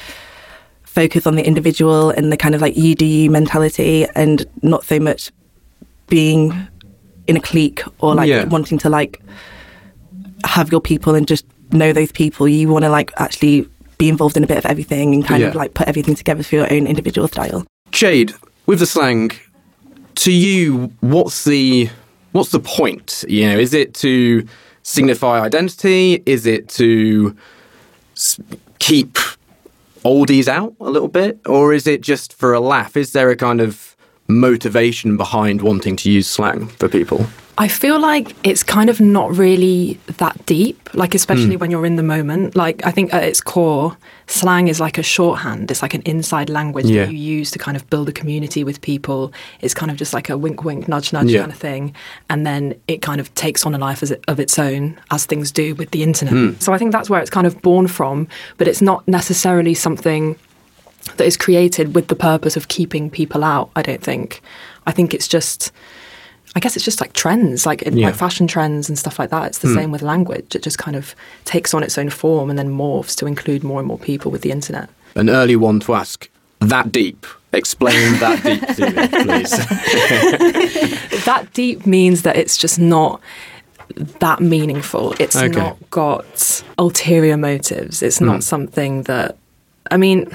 focus 0.82 1.26
on 1.26 1.34
the 1.36 1.46
individual 1.46 2.10
and 2.10 2.32
the 2.32 2.36
kind 2.36 2.54
of 2.54 2.60
like 2.62 2.76
you 2.76 2.94
do 2.94 3.04
you 3.04 3.30
mentality 3.30 4.06
and 4.14 4.46
not 4.62 4.84
so 4.84 4.98
much 4.98 5.30
being 6.08 6.54
in 7.26 7.36
a 7.36 7.40
clique 7.40 7.82
or 7.98 8.14
like 8.14 8.28
Yeah. 8.28 8.44
wanting 8.44 8.78
to 8.78 8.88
like 8.88 9.20
have 10.44 10.70
your 10.70 10.80
people 10.80 11.14
and 11.14 11.26
just 11.26 11.44
know 11.72 11.92
those 11.92 12.12
people. 12.12 12.46
You 12.48 12.68
want 12.68 12.84
to 12.84 12.88
like 12.90 13.12
actually 13.16 13.68
be 13.98 14.08
involved 14.08 14.36
in 14.36 14.44
a 14.44 14.46
bit 14.46 14.58
of 14.58 14.66
everything 14.66 15.14
and 15.14 15.24
kind 15.24 15.42
of 15.42 15.54
like 15.54 15.74
put 15.74 15.88
everything 15.88 16.14
together 16.14 16.42
for 16.42 16.54
your 16.54 16.72
own 16.72 16.86
individual 16.86 17.28
style. 17.28 17.64
Jade, 17.90 18.32
with 18.66 18.78
the 18.78 18.86
slang, 18.86 19.32
to 20.16 20.32
you, 20.32 20.92
what's 21.00 21.44
the 21.44 21.88
what's 22.32 22.50
the 22.50 22.60
point? 22.60 23.24
You 23.28 23.46
know, 23.48 23.58
is 23.58 23.74
it 23.74 23.94
to 23.94 24.46
signify 24.86 25.40
identity? 25.40 26.22
Is 26.26 26.46
it 26.46 26.68
to 26.68 27.36
keep 28.78 29.18
oldies 30.04 30.46
out 30.46 30.74
a 30.80 30.88
little 30.88 31.08
bit, 31.08 31.40
or 31.44 31.74
is 31.74 31.86
it 31.88 32.00
just 32.00 32.32
for 32.32 32.54
a 32.54 32.60
laugh? 32.60 32.96
Is 32.96 33.12
there 33.12 33.30
a 33.30 33.36
kind 33.36 33.60
of 33.60 33.96
motivation 34.28 35.16
behind 35.16 35.60
wanting 35.60 35.96
to 35.96 36.10
use 36.10 36.28
slang 36.28 36.68
for 36.68 36.88
people? 36.88 37.26
I 37.58 37.68
feel 37.68 37.98
like 37.98 38.36
it's 38.44 38.62
kind 38.62 38.90
of 38.90 39.00
not 39.00 39.34
really 39.34 39.98
that 40.18 40.44
deep, 40.44 40.92
like 40.92 41.14
especially 41.14 41.54
hmm. 41.54 41.60
when 41.60 41.70
you're 41.70 41.86
in 41.86 41.96
the 41.96 42.02
moment. 42.02 42.54
Like 42.54 42.84
I 42.84 42.90
think 42.90 43.14
at 43.14 43.24
its 43.24 43.40
core, 43.40 43.96
slang 44.26 44.68
is 44.68 44.78
like 44.78 44.98
a 44.98 45.02
shorthand. 45.02 45.70
It's 45.70 45.80
like 45.80 45.94
an 45.94 46.02
inside 46.02 46.50
language 46.50 46.84
Yeah. 46.84 47.06
that 47.06 47.12
you 47.12 47.18
use 47.18 47.50
to 47.52 47.58
kind 47.58 47.74
of 47.74 47.88
build 47.88 48.10
a 48.10 48.12
community 48.12 48.62
with 48.62 48.82
people. 48.82 49.32
It's 49.62 49.72
kind 49.72 49.90
of 49.90 49.96
just 49.96 50.12
like 50.12 50.28
a 50.28 50.36
wink, 50.36 50.64
wink, 50.64 50.86
nudge, 50.86 51.14
nudge 51.14 51.30
Yeah. 51.30 51.40
kind 51.40 51.52
of 51.52 51.58
thing, 51.58 51.94
and 52.28 52.46
then 52.46 52.74
it 52.88 53.00
kind 53.00 53.20
of 53.20 53.34
takes 53.34 53.64
on 53.64 53.74
a 53.74 53.78
life 53.78 54.02
as 54.02 54.10
it, 54.10 54.22
of 54.28 54.38
its 54.38 54.58
own, 54.58 55.00
as 55.10 55.24
things 55.24 55.50
do 55.50 55.74
with 55.74 55.92
the 55.92 56.02
internet. 56.02 56.34
Hmm. 56.34 56.52
So 56.58 56.74
I 56.74 56.78
think 56.78 56.92
that's 56.92 57.08
where 57.08 57.22
it's 57.22 57.30
kind 57.30 57.46
of 57.46 57.62
born 57.62 57.86
from, 57.86 58.28
but 58.58 58.68
it's 58.68 58.82
not 58.82 59.06
necessarily 59.08 59.72
something 59.72 60.36
that 61.16 61.24
is 61.24 61.38
created 61.38 61.94
with 61.94 62.08
the 62.08 62.16
purpose 62.16 62.54
of 62.54 62.68
keeping 62.68 63.08
people 63.08 63.44
out. 63.44 63.70
I 63.74 63.80
don't 63.80 64.02
think. 64.02 64.42
I 64.86 64.92
think 64.92 65.14
it's 65.14 65.28
just. 65.28 65.72
I 66.56 66.58
guess 66.58 66.74
it's 66.74 66.84
just 66.86 67.02
like 67.02 67.12
trends, 67.12 67.66
like 67.66 67.82
Yeah. 67.82 68.06
like 68.06 68.14
fashion 68.14 68.46
trends 68.46 68.88
and 68.88 68.98
stuff 68.98 69.18
like 69.18 69.28
that. 69.28 69.46
It's 69.48 69.58
the 69.58 69.68
hmm. 69.68 69.74
same 69.74 69.90
with 69.92 70.00
language. 70.00 70.56
It 70.56 70.62
just 70.62 70.78
kind 70.78 70.96
of 70.96 71.14
takes 71.44 71.74
on 71.74 71.82
its 71.82 71.98
own 71.98 72.08
form 72.08 72.48
and 72.48 72.58
then 72.58 72.70
morphs 72.70 73.14
to 73.16 73.26
include 73.26 73.62
more 73.62 73.78
and 73.78 73.86
more 73.86 73.98
people 73.98 74.30
with 74.30 74.40
the 74.40 74.50
internet. 74.50 74.88
An 75.14 75.28
early 75.28 75.54
one 75.54 75.80
to 75.80 75.94
ask 75.94 76.30
that 76.60 76.90
deep. 76.90 77.26
Explain 77.52 78.18
that 78.20 78.42
deep 78.42 78.66
to 78.74 78.86
me, 78.86 79.08
please. 79.24 79.50
that 81.26 81.46
deep 81.52 81.86
means 81.86 82.22
that 82.22 82.36
it's 82.36 82.56
just 82.56 82.78
not 82.78 83.20
that 84.20 84.40
meaningful. 84.40 85.14
It's 85.20 85.36
Okay. 85.36 85.48
not 85.48 85.76
got 85.90 86.62
ulterior 86.78 87.36
motives. 87.36 88.02
It's 88.02 88.20
not 88.20 88.36
hmm. 88.36 88.40
something 88.40 89.02
that, 89.02 89.36
I 89.90 89.98
mean, 89.98 90.30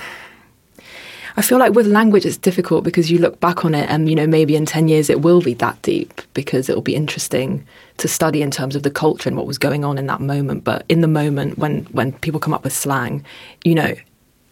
I 1.37 1.41
feel 1.41 1.57
like 1.57 1.73
with 1.73 1.87
language 1.87 2.25
it's 2.25 2.37
difficult 2.37 2.83
because 2.83 3.09
you 3.09 3.17
look 3.19 3.39
back 3.39 3.63
on 3.65 3.73
it 3.73 3.89
and 3.89 4.09
you 4.09 4.15
know 4.15 4.27
maybe 4.27 4.55
in 4.55 4.65
10 4.65 4.87
years 4.87 5.09
it 5.09 5.21
will 5.21 5.41
be 5.41 5.53
that 5.55 5.81
deep 5.81 6.21
because 6.33 6.69
it 6.69 6.75
will 6.75 6.81
be 6.81 6.95
interesting 6.95 7.65
to 7.97 8.07
study 8.07 8.41
in 8.41 8.51
terms 8.51 8.75
of 8.75 8.83
the 8.83 8.91
culture 8.91 9.29
and 9.29 9.37
what 9.37 9.47
was 9.47 9.57
going 9.57 9.85
on 9.85 9.97
in 9.97 10.07
that 10.07 10.21
moment. 10.21 10.63
But 10.63 10.85
in 10.89 11.01
the 11.01 11.07
moment 11.07 11.57
when 11.57 11.85
when 11.85 12.13
people 12.13 12.39
come 12.39 12.53
up 12.53 12.63
with 12.63 12.73
slang 12.73 13.23
you 13.63 13.75
know 13.75 13.93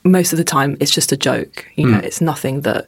most 0.03 0.31
of 0.33 0.38
the 0.38 0.45
time 0.45 0.77
it's 0.79 0.91
just 0.91 1.12
a 1.12 1.17
joke 1.17 1.67
you 1.75 1.86
know 1.86 2.00
mm. 2.00 2.03
it's 2.03 2.21
nothing 2.21 2.62
that 2.62 2.86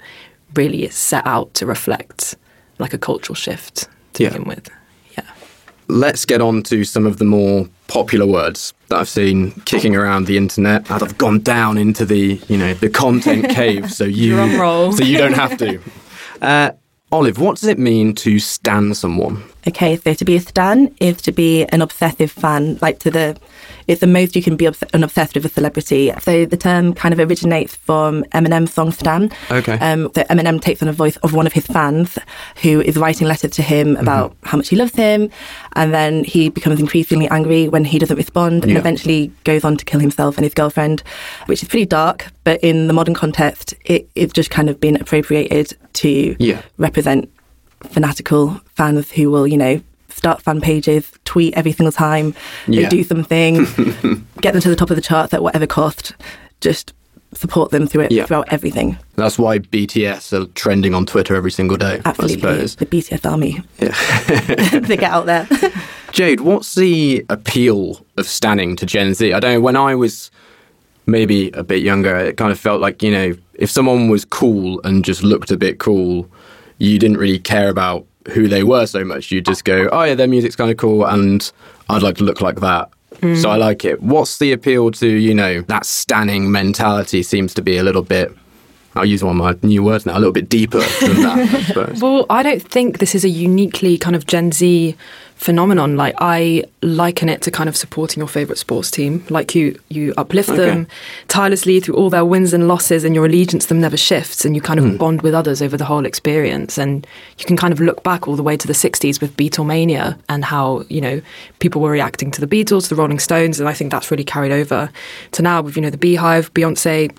really 0.55 0.83
is 0.83 0.95
set 0.95 1.25
out 1.25 1.53
to 1.55 1.65
reflect 1.65 2.35
like 2.79 2.93
a 2.93 2.97
cultural 2.97 3.35
shift 3.35 3.87
to 4.13 4.23
Yeah. 4.23 4.29
begin 4.29 4.47
with. 4.47 4.69
Yeah. 5.17 5.23
Let's 5.87 6.25
get 6.25 6.41
on 6.41 6.63
to 6.63 6.83
some 6.83 7.05
of 7.05 7.17
the 7.17 7.25
more 7.25 7.67
popular 7.91 8.25
words 8.25 8.73
that 8.87 8.99
I've 8.99 9.09
seen 9.09 9.51
kicking 9.65 9.97
around 9.97 10.25
the 10.25 10.37
internet. 10.37 10.89
And 10.89 11.03
I've 11.03 11.17
gone 11.17 11.39
down 11.41 11.77
into 11.77 12.05
the, 12.05 12.41
you 12.47 12.57
know, 12.57 12.73
the 12.73 12.89
content 12.89 13.49
cave, 13.59 13.91
so 13.91 14.05
you, 14.05 14.37
so 14.57 15.03
you 15.03 15.17
don't 15.17 15.33
have 15.33 15.57
to. 15.57 15.79
Uh, 16.41 16.71
Olive, 17.11 17.37
what 17.37 17.59
does 17.59 17.69
it 17.69 17.77
mean 17.77 18.15
to 18.15 18.39
stand 18.39 18.97
someone? 18.97 19.43
Okay, 19.67 19.95
so 19.97 20.13
to 20.15 20.25
be 20.25 20.35
a 20.35 20.39
stan 20.39 20.93
is 20.99 21.21
to 21.21 21.31
be 21.31 21.65
an 21.65 21.81
obsessive 21.83 22.31
fan, 22.31 22.79
like 22.81 22.97
to 22.99 23.11
the, 23.11 23.37
it's 23.87 24.01
the 24.01 24.07
most 24.07 24.35
you 24.35 24.41
can 24.41 24.55
be 24.55 24.65
obs- 24.65 24.83
an 24.93 25.03
obsessed 25.03 25.35
with 25.35 25.45
a 25.45 25.49
celebrity. 25.49 26.11
So 26.19 26.45
the 26.45 26.57
term 26.57 26.93
kind 26.95 27.13
of 27.13 27.19
originates 27.19 27.75
from 27.75 28.23
Eminem's 28.33 28.73
song 28.73 28.91
Stan. 28.91 29.31
Okay. 29.51 29.73
Um, 29.73 30.09
so 30.15 30.23
Eminem 30.23 30.59
takes 30.59 30.81
on 30.81 30.87
a 30.87 30.93
voice 30.93 31.15
of 31.17 31.33
one 31.33 31.45
of 31.45 31.53
his 31.53 31.67
fans 31.67 32.17
who 32.63 32.81
is 32.81 32.97
writing 32.97 33.27
letters 33.27 33.51
to 33.51 33.61
him 33.61 33.97
about 33.97 34.35
how 34.43 34.57
much 34.57 34.69
he 34.69 34.75
loves 34.75 34.95
him, 34.95 35.29
and 35.73 35.93
then 35.93 36.23
he 36.23 36.49
becomes 36.49 36.79
increasingly 36.79 37.27
angry 37.29 37.69
when 37.69 37.85
he 37.85 37.99
doesn't 37.99 38.17
respond, 38.17 38.63
and 38.63 38.71
Yeah. 38.71 38.79
eventually 38.79 39.31
goes 39.43 39.63
on 39.63 39.77
to 39.77 39.85
kill 39.85 39.99
himself 39.99 40.37
and 40.37 40.43
his 40.43 40.55
girlfriend, 40.55 41.03
which 41.45 41.61
is 41.61 41.69
pretty 41.69 41.85
dark. 41.85 42.31
But 42.43 42.59
in 42.63 42.87
the 42.87 42.93
modern 42.93 43.13
context, 43.13 43.75
it, 43.85 44.09
it's 44.15 44.33
just 44.33 44.49
kind 44.49 44.71
of 44.71 44.79
been 44.79 44.95
appropriated 44.95 45.77
to 45.93 46.35
Yeah. 46.39 46.61
represent 46.79 47.29
fanatical 47.83 48.59
fans 48.75 49.11
who 49.11 49.29
will, 49.31 49.47
you 49.47 49.57
know, 49.57 49.81
start 50.09 50.41
fan 50.41 50.61
pages, 50.61 51.11
tweet 51.25 51.53
every 51.55 51.71
single 51.71 51.91
time 51.91 52.33
Yeah. 52.67 52.83
they 52.83 52.89
do 52.97 53.03
something, 53.03 53.65
get 54.41 54.53
them 54.53 54.61
to 54.61 54.69
the 54.69 54.75
top 54.75 54.89
of 54.89 54.95
the 54.95 55.01
charts 55.01 55.33
at 55.33 55.41
whatever 55.41 55.65
cost, 55.65 56.13
just 56.59 56.93
support 57.33 57.71
them 57.71 57.87
through 57.87 58.01
it 58.03 58.11
Yeah. 58.11 58.25
throughout 58.25 58.51
everything. 58.51 58.97
That's 59.15 59.39
why 59.39 59.59
BTS 59.59 60.33
are 60.33 60.45
trending 60.53 60.93
on 60.93 61.05
Twitter 61.05 61.33
every 61.35 61.51
single 61.51 61.77
day. 61.77 62.01
Absolutely, 62.03 62.35
I 62.49 62.65
suppose. 62.65 62.75
the 62.75 62.85
BTS 62.85 63.29
army. 63.29 63.61
Yeah. 63.79 64.79
they 64.79 64.97
get 64.97 65.11
out 65.11 65.25
there. 65.27 65.47
Jade, 66.11 66.41
what's 66.41 66.75
the 66.75 67.25
appeal 67.29 68.05
of 68.17 68.27
standing 68.27 68.75
to 68.75 68.85
Gen 68.85 69.13
Z? 69.13 69.31
I 69.31 69.39
don't 69.39 69.53
know. 69.53 69.61
When 69.61 69.77
I 69.77 69.95
was 69.95 70.29
maybe 71.05 71.51
a 71.51 71.63
bit 71.63 71.81
younger, 71.81 72.15
it 72.17 72.35
kind 72.37 72.51
of 72.51 72.59
felt 72.59 72.81
like, 72.81 73.01
you 73.01 73.11
know, 73.11 73.33
if 73.53 73.71
someone 73.71 74.09
was 74.09 74.25
cool 74.25 74.81
and 74.83 75.05
just 75.05 75.23
looked 75.23 75.51
a 75.51 75.57
bit 75.57 75.79
cool, 75.79 76.29
you 76.81 76.97
didn't 76.97 77.17
really 77.17 77.37
care 77.37 77.69
about 77.69 78.07
who 78.33 78.47
they 78.47 78.63
were 78.63 78.87
so 78.87 79.05
much. 79.05 79.31
You'd 79.31 79.45
just 79.45 79.65
go, 79.65 79.87
oh, 79.91 80.03
yeah, 80.03 80.15
their 80.15 80.27
music's 80.27 80.55
kind 80.55 80.71
of 80.71 80.77
cool 80.77 81.05
and 81.05 81.51
I'd 81.89 82.01
like 82.01 82.17
to 82.17 82.23
look 82.23 82.41
like 82.41 82.59
that. 82.61 82.89
Mm. 83.17 83.39
So 83.39 83.51
I 83.51 83.55
like 83.57 83.85
it. 83.85 84.01
What's 84.01 84.39
the 84.39 84.51
appeal 84.51 84.89
to, 84.91 85.07
you 85.07 85.35
know, 85.35 85.61
that 85.61 85.85
standing 85.85 86.51
mentality 86.51 87.21
seems 87.21 87.53
to 87.53 87.61
be 87.61 87.77
a 87.77 87.83
little 87.83 88.01
bit, 88.01 88.35
I'll 88.95 89.05
use 89.05 89.23
one 89.23 89.39
of 89.39 89.61
my 89.61 89.67
new 89.67 89.83
words 89.83 90.07
now, 90.07 90.13
a 90.13 90.19
little 90.19 90.33
bit 90.33 90.49
deeper 90.49 90.79
than 90.79 91.21
that, 91.21 91.73
I. 91.77 91.93
Well, 92.01 92.25
I 92.31 92.41
don't 92.41 92.63
think 92.63 92.97
this 92.97 93.13
is 93.13 93.23
a 93.23 93.29
uniquely 93.29 93.99
kind 93.99 94.15
of 94.15 94.25
Gen 94.25 94.51
Z 94.51 94.95
phenomenon. 95.41 95.97
Like 95.97 96.13
I 96.19 96.63
liken 96.83 97.27
it 97.27 97.41
to 97.41 97.51
kind 97.51 97.67
of 97.67 97.75
supporting 97.75 98.21
your 98.21 98.27
favorite 98.27 98.59
sports 98.59 98.91
team. 98.91 99.25
Like 99.29 99.55
you, 99.55 99.77
you 99.89 100.13
uplift 100.15 100.49
them 100.49 100.87
tirelessly 101.29 101.79
through 101.79 101.95
all 101.95 102.11
their 102.11 102.23
wins 102.23 102.53
and 102.53 102.67
losses, 102.67 103.03
and 103.03 103.15
your 103.15 103.25
allegiance 103.25 103.63
to 103.65 103.69
them 103.69 103.81
never 103.81 103.97
shifts. 103.97 104.45
And 104.45 104.55
you 104.55 104.61
kind 104.61 104.79
of 104.79 104.85
hmm. 104.85 104.97
bond 104.97 105.23
with 105.23 105.33
others 105.33 105.61
over 105.61 105.75
the 105.75 105.85
whole 105.85 106.05
experience. 106.05 106.77
And 106.77 107.05
you 107.39 107.45
can 107.45 107.57
kind 107.57 107.73
of 107.73 107.79
look 107.79 108.03
back 108.03 108.27
all 108.27 108.35
the 108.35 108.43
way 108.43 108.55
to 108.55 108.67
the 108.67 108.73
'60s 108.73 109.19
with 109.19 109.35
Beatlemania 109.35 110.17
and 110.29 110.45
how 110.45 110.85
you 110.89 111.01
know 111.01 111.21
people 111.57 111.81
were 111.81 111.91
reacting 111.91 112.29
to 112.31 112.41
the 112.45 112.47
Beatles, 112.47 112.89
the 112.89 112.95
Rolling 112.95 113.19
Stones, 113.19 113.59
and 113.59 113.67
I 113.67 113.73
think 113.73 113.91
that's 113.91 114.11
really 114.11 114.23
carried 114.23 114.51
over 114.51 114.91
to 115.31 115.41
now 115.41 115.61
with 115.63 115.75
you 115.75 115.81
know 115.81 115.89
the 115.89 115.97
Beehive, 115.97 116.53
Beyonce. 116.53 117.11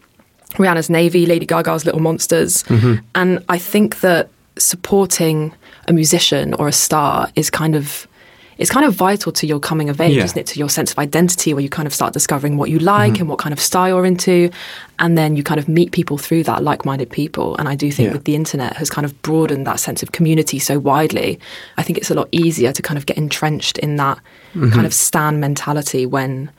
Rihanna's 0.56 0.90
Navy, 0.90 1.24
Lady 1.24 1.46
Gaga's 1.46 1.86
Little 1.86 2.02
Monsters. 2.02 2.62
Mm-hmm. 2.64 3.02
And 3.14 3.42
I 3.48 3.56
think 3.56 4.00
that 4.00 4.28
supporting 4.58 5.54
a 5.88 5.94
musician 5.94 6.52
or 6.52 6.68
a 6.68 6.72
star 6.72 7.30
is 7.36 7.48
kind 7.48 7.74
of 7.74 8.06
it's 8.58 8.70
kind 8.70 8.84
of 8.86 8.94
vital 8.94 9.32
to 9.32 9.46
your 9.46 9.58
coming 9.58 9.88
of 9.88 10.00
age, 10.00 10.16
Yeah. 10.16 10.24
isn't 10.24 10.38
it? 10.38 10.46
To 10.48 10.58
your 10.58 10.68
sense 10.68 10.92
of 10.92 10.98
identity, 10.98 11.54
where 11.54 11.62
you 11.62 11.68
kind 11.68 11.86
of 11.86 11.94
start 11.94 12.12
discovering 12.12 12.56
what 12.56 12.70
you 12.70 12.78
like 12.78 13.18
and 13.18 13.28
what 13.28 13.38
kind 13.38 13.52
of 13.52 13.60
style 13.60 13.88
you're 13.88 14.06
into, 14.06 14.50
and 14.98 15.16
then 15.16 15.36
you 15.36 15.42
kind 15.42 15.58
of 15.58 15.68
meet 15.68 15.92
people 15.92 16.18
through 16.18 16.42
that, 16.44 16.62
like-minded 16.62 17.10
people. 17.10 17.56
And 17.56 17.68
I 17.68 17.74
do 17.74 17.90
think 17.90 18.08
Yeah. 18.08 18.12
with 18.12 18.24
the 18.24 18.34
internet 18.34 18.76
has 18.76 18.90
kind 18.90 19.04
of 19.04 19.20
broadened 19.22 19.66
that 19.66 19.80
sense 19.80 20.02
of 20.02 20.12
community 20.12 20.58
so 20.58 20.78
widely. 20.78 21.40
I 21.78 21.82
think 21.82 21.98
it's 21.98 22.10
a 22.10 22.14
lot 22.14 22.28
easier 22.32 22.72
to 22.72 22.82
kind 22.82 22.98
of 22.98 23.06
get 23.06 23.16
entrenched 23.16 23.78
in 23.78 23.96
that 23.96 24.18
kind 24.54 24.86
of 24.86 24.92
stan 24.94 25.40
mentality 25.40 26.04
when 26.06 26.50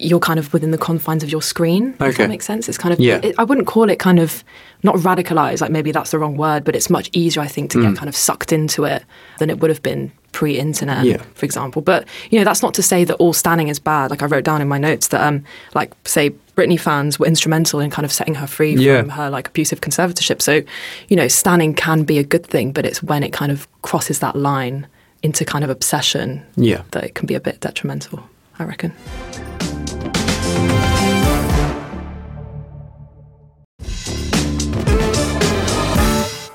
you're 0.00 0.18
kind 0.18 0.40
of 0.40 0.52
within 0.52 0.72
the 0.72 0.76
confines 0.78 1.22
of 1.22 1.30
your 1.30 1.40
screen. 1.40 1.94
If 2.00 2.16
that 2.16 2.28
makes 2.28 2.44
sense. 2.44 2.68
It's 2.68 2.76
kind 2.76 2.92
of 2.92 2.98
Yeah. 2.98 3.20
it, 3.22 3.36
I 3.38 3.44
wouldn't 3.44 3.68
call 3.68 3.88
it 3.88 4.00
kind 4.00 4.18
of 4.18 4.42
not 4.82 4.96
radicalized, 4.96 5.60
like 5.60 5.70
maybe 5.70 5.92
that's 5.92 6.10
the 6.10 6.18
wrong 6.18 6.36
word, 6.36 6.64
but 6.64 6.74
it's 6.74 6.90
much 6.90 7.08
easier, 7.12 7.40
I 7.42 7.46
think, 7.46 7.70
to 7.70 7.80
get 7.80 7.94
kind 7.96 8.08
of 8.08 8.16
sucked 8.16 8.52
into 8.52 8.84
it 8.84 9.04
than 9.38 9.50
it 9.50 9.60
would 9.60 9.70
have 9.70 9.82
been 9.84 10.10
pre-internet, 10.34 11.04
Yeah. 11.04 11.22
for 11.34 11.46
example. 11.46 11.80
But 11.80 12.06
you 12.30 12.38
know, 12.38 12.44
that's 12.44 12.60
not 12.62 12.74
to 12.74 12.82
say 12.82 13.04
that 13.04 13.14
all 13.14 13.32
standing 13.32 13.68
is 13.68 13.78
bad. 13.78 14.10
Like 14.10 14.22
I 14.22 14.26
wrote 14.26 14.44
down 14.44 14.60
in 14.60 14.68
my 14.68 14.78
notes 14.78 15.08
that, 15.08 15.22
um, 15.26 15.44
like 15.74 15.92
say 16.04 16.30
Britney 16.56 16.78
fans 16.78 17.18
were 17.18 17.26
instrumental 17.26 17.80
in 17.80 17.88
kind 17.90 18.04
of 18.04 18.12
setting 18.12 18.34
her 18.34 18.46
free 18.46 18.74
Yeah. 18.74 19.00
from 19.00 19.10
her 19.10 19.30
like 19.30 19.48
abusive 19.48 19.80
conservatorship. 19.80 20.42
So, 20.42 20.62
you 21.08 21.16
know, 21.16 21.28
standing 21.28 21.72
can 21.74 22.02
be 22.04 22.18
a 22.18 22.24
good 22.24 22.44
thing, 22.46 22.72
but 22.72 22.84
it's 22.84 23.02
when 23.02 23.22
it 23.22 23.32
kind 23.32 23.50
of 23.52 23.66
crosses 23.82 24.18
that 24.18 24.36
line 24.36 24.86
into 25.22 25.44
kind 25.44 25.64
of 25.64 25.70
obsession 25.70 26.42
Yeah. 26.56 26.82
that 26.90 27.04
it 27.04 27.14
can 27.14 27.26
be 27.26 27.34
a 27.34 27.40
bit 27.40 27.60
detrimental. 27.60 28.28
I 28.58 28.64
reckon. 28.64 28.92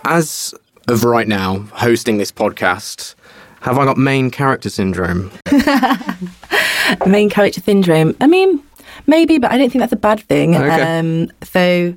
As 0.06 0.54
of 0.88 1.04
right 1.04 1.28
now, 1.28 1.60
hosting 1.74 2.18
this 2.18 2.32
podcast, 2.32 3.14
have 3.62 3.78
I 3.78 3.86
got 3.86 3.98
main 3.98 4.32
character 4.32 4.70
syndrome? 4.70 5.32
Main 7.06 7.30
character 7.30 7.62
syndrome. 7.62 8.16
I 8.20 8.28
mean, 8.28 8.64
maybe, 9.06 9.38
but 9.38 9.52
I 9.52 9.58
don't 9.58 9.70
think 9.70 9.82
that's 9.82 9.94
a 9.94 9.98
bad 9.98 10.22
thing. 10.22 10.56
Okay. 10.56 11.00
Um, 11.00 11.32
so, 11.44 11.94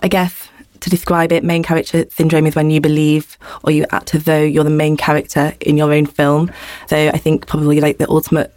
I 0.00 0.08
guess 0.08 0.48
to 0.80 0.90
describe 0.90 1.30
it, 1.32 1.44
main 1.44 1.62
character 1.62 2.04
syndrome 2.10 2.46
is 2.46 2.54
when 2.56 2.70
you 2.70 2.80
believe 2.80 3.38
or 3.62 3.70
you 3.70 3.86
act 3.90 4.14
as 4.14 4.24
though 4.24 4.42
you're 4.42 4.64
the 4.64 4.70
main 4.70 4.96
character 4.96 5.54
in 5.60 5.76
your 5.76 5.92
own 5.92 6.06
film. 6.06 6.50
So, 6.88 6.96
I 7.08 7.16
think 7.18 7.46
probably 7.46 7.80
like 7.80 7.98
the 7.98 8.10
ultimate 8.10 8.52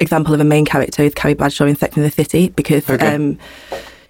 example 0.00 0.32
of 0.32 0.40
a 0.40 0.44
main 0.44 0.64
character 0.64 1.02
is 1.02 1.14
Carrie 1.14 1.34
Bradshaw 1.34 1.66
in 1.66 1.76
Sex 1.76 1.96
and 1.96 2.04
the 2.06 2.10
City 2.10 2.48
because 2.48 2.88
Okay. 2.88 3.14
um, 3.14 3.38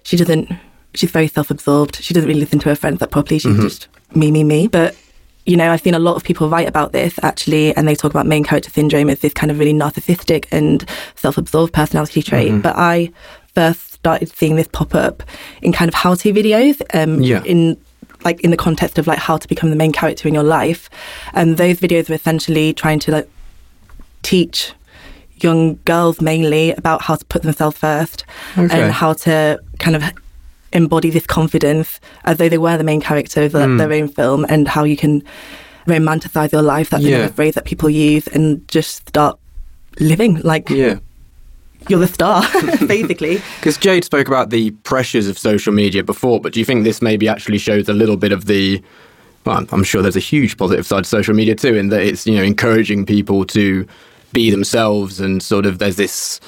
she 0.03 0.15
doesn't. 0.15 0.49
She's 0.93 1.11
very 1.11 1.27
self-absorbed. 1.27 1.95
She 1.97 2.13
doesn't 2.13 2.27
really 2.27 2.39
listen 2.41 2.59
to 2.59 2.69
her 2.69 2.75
friends 2.75 2.99
that 2.99 3.11
properly. 3.11 3.39
She's 3.39 3.51
Mm-hmm. 3.53 3.61
just 3.63 3.87
me, 4.15 4.31
me, 4.31 4.43
me. 4.45 4.67
But 4.67 4.95
you 5.45 5.57
know, 5.57 5.71
I've 5.71 5.81
seen 5.81 5.93
a 5.95 5.99
lot 5.99 6.15
of 6.15 6.23
people 6.23 6.49
write 6.49 6.67
about 6.67 6.91
this 6.91 7.17
actually, 7.23 7.75
and 7.75 7.87
they 7.87 7.95
talk 7.95 8.11
about 8.11 8.25
main 8.27 8.43
character 8.43 8.69
syndrome 8.69 9.09
as 9.09 9.19
this 9.19 9.33
kind 9.33 9.49
of 9.51 9.59
really 9.59 9.73
narcissistic 9.73 10.45
and 10.51 10.87
self-absorbed 11.15 11.73
personality 11.73 12.21
trait. 12.21 12.49
Mm-hmm. 12.49 12.61
But 12.61 12.75
I 12.77 13.11
first 13.55 13.93
started 13.93 14.29
seeing 14.29 14.55
this 14.55 14.67
pop 14.67 14.93
up 14.95 15.23
in 15.61 15.71
kind 15.73 15.89
of 15.89 15.95
how-to 15.95 16.31
videos, 16.33 16.81
um, 16.93 17.21
Yeah. 17.21 17.43
in 17.43 17.77
like 18.23 18.39
in 18.41 18.51
the 18.51 18.57
context 18.57 18.99
of 18.99 19.07
like 19.07 19.17
how 19.17 19.35
to 19.37 19.47
become 19.47 19.71
the 19.71 19.75
main 19.75 19.91
character 19.91 20.27
in 20.27 20.33
your 20.33 20.43
life, 20.43 20.89
and 21.33 21.57
those 21.57 21.79
videos 21.79 22.07
were 22.07 22.15
essentially 22.15 22.71
trying 22.73 22.99
to 22.99 23.11
like 23.11 23.27
teach 24.21 24.73
young 25.37 25.79
girls 25.85 26.21
mainly 26.21 26.71
about 26.73 27.01
how 27.01 27.15
to 27.15 27.25
put 27.25 27.41
themselves 27.41 27.75
first 27.79 28.25
Okay. 28.59 28.79
and 28.79 28.93
how 28.93 29.13
to 29.13 29.59
kind 29.79 29.95
of 29.95 30.03
embody 30.73 31.09
this 31.09 31.25
confidence 31.27 31.99
as 32.25 32.37
though 32.37 32.49
they 32.49 32.57
were 32.57 32.77
the 32.77 32.83
main 32.83 33.01
character 33.01 33.43
of 33.43 33.51
Hmm. 33.53 33.77
their 33.77 33.91
own 33.93 34.07
film 34.07 34.45
and 34.49 34.67
how 34.67 34.83
you 34.83 34.95
can 34.97 35.21
romanticize 35.87 36.51
your 36.51 36.61
life. 36.61 36.89
That's 36.89 37.03
Yeah. 37.03 37.17
another 37.17 37.33
phrase 37.33 37.53
that 37.55 37.65
people 37.65 37.89
use 37.89 38.27
and 38.27 38.65
just 38.67 39.07
start 39.09 39.37
living 39.99 40.39
like 40.43 40.69
Yeah. 40.69 40.95
you're 41.89 41.99
the 41.99 42.07
star, 42.07 42.43
basically. 42.87 43.41
Because 43.59 43.77
Jade 43.77 44.03
spoke 44.03 44.27
about 44.27 44.49
the 44.51 44.71
pressures 44.83 45.27
of 45.27 45.37
social 45.37 45.73
media 45.73 46.03
before, 46.03 46.39
but 46.39 46.53
do 46.53 46.59
you 46.59 46.65
think 46.65 46.83
this 46.83 47.01
maybe 47.01 47.27
actually 47.27 47.57
shows 47.57 47.89
a 47.89 47.93
little 47.93 48.17
bit 48.17 48.31
of 48.31 48.45
the? 48.45 48.81
Well, 49.43 49.65
I'm 49.71 49.83
sure 49.83 50.03
there's 50.03 50.15
a 50.15 50.19
huge 50.19 50.55
positive 50.57 50.85
side 50.85 51.03
to 51.03 51.09
social 51.09 51.33
media 51.33 51.55
too, 51.55 51.75
in 51.75 51.89
that 51.89 52.01
it's 52.03 52.27
you 52.27 52.35
know 52.35 52.43
encouraging 52.43 53.05
people 53.07 53.43
to 53.45 53.85
be 54.33 54.51
themselves 54.51 55.19
and 55.19 55.41
sort 55.41 55.65
of 55.65 55.79
there's 55.79 55.95
this. 55.95 56.39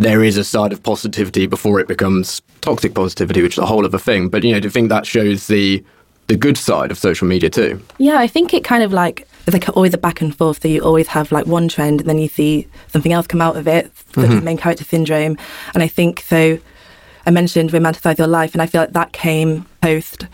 There 0.00 0.24
is 0.24 0.38
a 0.38 0.44
side 0.44 0.72
of 0.72 0.82
positivity 0.82 1.46
before 1.46 1.78
it 1.78 1.86
becomes 1.86 2.40
toxic 2.62 2.94
positivity, 2.94 3.42
which 3.42 3.54
is 3.54 3.58
a 3.58 3.66
whole 3.66 3.84
other 3.84 3.98
thing. 3.98 4.28
But 4.30 4.44
you 4.44 4.52
know, 4.52 4.60
do 4.60 4.66
you 4.66 4.70
think 4.70 4.88
that 4.88 5.06
shows 5.06 5.46
the 5.46 5.84
the 6.26 6.36
good 6.36 6.56
side 6.56 6.90
of 6.90 6.98
social 6.98 7.26
media 7.28 7.50
too? 7.50 7.82
Yeah, 7.98 8.18
I 8.18 8.26
think 8.26 8.54
it 8.54 8.64
kind 8.64 8.82
of 8.82 8.92
like 8.92 9.28
it's 9.46 9.52
like 9.52 9.76
always 9.76 9.92
a 9.92 9.98
back 9.98 10.20
and 10.20 10.34
forth. 10.34 10.62
So 10.62 10.68
you 10.68 10.80
always 10.80 11.08
have 11.08 11.30
like 11.32 11.46
one 11.46 11.68
trend, 11.68 12.00
and 12.00 12.08
then 12.08 12.18
you 12.18 12.28
see 12.28 12.66
something 12.88 13.12
else 13.12 13.26
come 13.26 13.42
out 13.42 13.56
of 13.56 13.68
it, 13.68 13.90
such 14.14 14.24
as 14.24 14.30
mm-hmm. 14.30 14.44
main 14.44 14.56
character 14.56 14.84
syndrome. 14.84 15.36
And 15.74 15.82
I 15.82 15.88
think 15.88 16.20
so. 16.20 16.58
I 17.26 17.30
mentioned 17.30 17.70
romanticize 17.70 18.16
your 18.16 18.26
life, 18.26 18.54
and 18.54 18.62
I 18.62 18.66
feel 18.66 18.80
like 18.80 18.92
that 18.92 19.12
came 19.12 19.66
post 19.82 20.26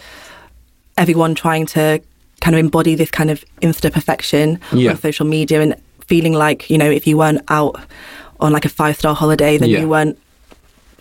everyone 0.97 1.35
trying 1.35 1.67
to 1.67 2.01
kind 2.41 2.55
of 2.55 2.61
embody 2.61 2.95
this 2.95 3.11
kind 3.11 3.31
of 3.31 3.45
insta 3.63 3.93
perfection 3.93 4.61
Yeah. 4.73 4.91
on 4.93 4.99
social 4.99 5.27
media 5.27 5.61
and 5.61 5.75
feeling 6.07 6.33
like 6.33 6.71
you 6.71 6.79
know 6.79 6.91
if 6.91 7.07
you 7.07 7.17
weren't 7.17 7.43
out 7.49 7.81
on 8.40 8.52
like 8.52 8.64
a 8.64 8.69
five 8.69 8.97
star 8.97 9.14
holiday, 9.14 9.59
then 9.59 9.69
Yeah. 9.71 9.81
you 9.81 9.88
weren't 9.88 10.19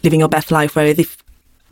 living 0.03 0.19
your 0.19 0.29
best 0.29 0.51
life. 0.51 0.75
Whereas 0.75 0.99
if 0.99 1.17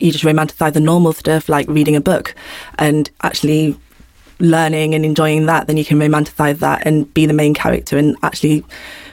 you 0.00 0.10
just 0.12 0.24
romanticize 0.24 0.72
the 0.72 0.80
normal 0.80 1.12
stuff 1.12 1.48
like 1.48 1.66
reading 1.68 1.96
a 1.96 2.00
book 2.00 2.34
and 2.78 3.10
actually 3.22 3.76
learning 4.40 4.94
and 4.94 5.04
enjoying 5.04 5.46
that, 5.46 5.66
then 5.68 5.76
you 5.76 5.84
can 5.84 5.98
romanticize 5.98 6.58
that 6.58 6.84
and 6.86 7.12
be 7.14 7.26
the 7.26 7.32
main 7.32 7.54
character 7.54 7.96
and 7.96 8.16
actually 8.22 8.64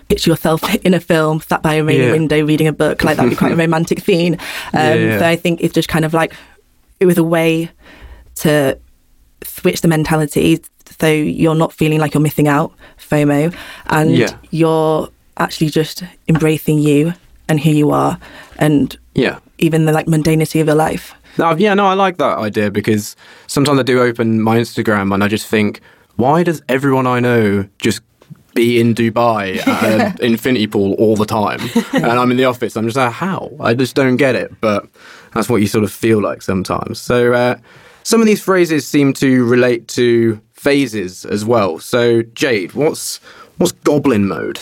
picture 0.09 0.29
yourself 0.31 0.63
in 0.85 0.93
a 0.93 0.99
film 0.99 1.39
sat 1.41 1.61
by 1.61 1.75
a 1.75 1.83
rainy 1.83 2.05
Yeah. 2.05 2.11
window 2.11 2.43
reading 2.45 2.67
a 2.67 2.73
book. 2.73 3.03
Like 3.03 3.17
that'd 3.17 3.29
be 3.29 3.35
quite 3.35 3.51
a 3.51 3.55
romantic 3.65 3.99
scene. 3.99 4.33
Um, 4.33 4.39
Yeah, 4.73 4.93
yeah. 4.95 5.19
So 5.19 5.27
I 5.27 5.35
think 5.35 5.61
it's 5.61 5.73
just 5.73 5.87
kind 5.87 6.03
of 6.05 6.13
like 6.13 6.33
it 6.99 7.05
was 7.05 7.17
a 7.17 7.23
way 7.23 7.69
to 8.35 8.77
switch 9.43 9.81
the 9.81 9.87
mentality 9.87 10.59
so 10.99 11.07
you're 11.07 11.55
not 11.55 11.73
feeling 11.73 11.99
like 11.99 12.13
you're 12.13 12.21
missing 12.21 12.47
out, 12.47 12.73
FOMO, 12.99 13.55
and 13.87 14.11
you're 14.51 15.09
actually 15.37 15.69
just 15.69 16.03
embracing 16.27 16.79
you 16.79 17.13
and 17.47 17.59
who 17.59 17.71
you 17.71 17.91
are 17.91 18.17
and 18.59 18.97
Yeah. 19.15 19.39
even 19.57 19.85
the 19.85 19.91
like 19.91 20.05
mundanity 20.07 20.61
of 20.61 20.67
your 20.67 20.75
life. 20.75 21.13
No, 21.37 21.55
yeah, 21.55 21.73
no, 21.73 21.87
I 21.87 21.93
like 21.93 22.17
that 22.17 22.37
idea 22.39 22.69
because 22.71 23.15
sometimes 23.47 23.79
I 23.79 23.83
do 23.83 24.01
open 24.01 24.41
my 24.41 24.57
Instagram 24.57 25.13
and 25.13 25.23
I 25.23 25.27
just 25.27 25.47
think, 25.47 25.79
why 26.17 26.43
does 26.43 26.61
everyone 26.67 27.07
I 27.07 27.19
know 27.21 27.65
just 27.79 28.01
be 28.53 28.81
in 28.81 28.93
Dubai 28.93 29.65
at 29.67 30.19
an 30.19 30.25
infinity 30.33 30.67
pool 30.67 30.93
all 30.95 31.15
the 31.15 31.25
time? 31.25 31.59
And 31.93 32.05
I'm 32.05 32.31
in 32.31 32.37
the 32.37 32.45
office. 32.45 32.75
I'm 32.75 32.85
just 32.85 32.97
like, 32.97 33.13
how? 33.13 33.49
I 33.61 33.73
just 33.73 33.95
don't 33.95 34.17
get 34.17 34.35
it. 34.35 34.51
But 34.59 34.87
that's 35.33 35.47
what 35.49 35.61
you 35.61 35.67
sort 35.67 35.83
of 35.85 35.91
feel 35.91 36.21
like 36.21 36.41
sometimes. 36.41 36.99
So 36.99 37.33
uh, 37.33 37.55
some 38.03 38.19
of 38.19 38.27
these 38.27 38.41
phrases 38.43 38.85
seem 38.85 39.13
to 39.13 39.45
relate 39.45 39.87
to 39.89 40.39
phases 40.53 41.23
as 41.25 41.45
well. 41.45 41.79
So 41.79 42.23
Jade, 42.33 42.73
what's 42.73 43.19
What's 43.57 43.73
goblin 43.83 44.27
mode? 44.27 44.59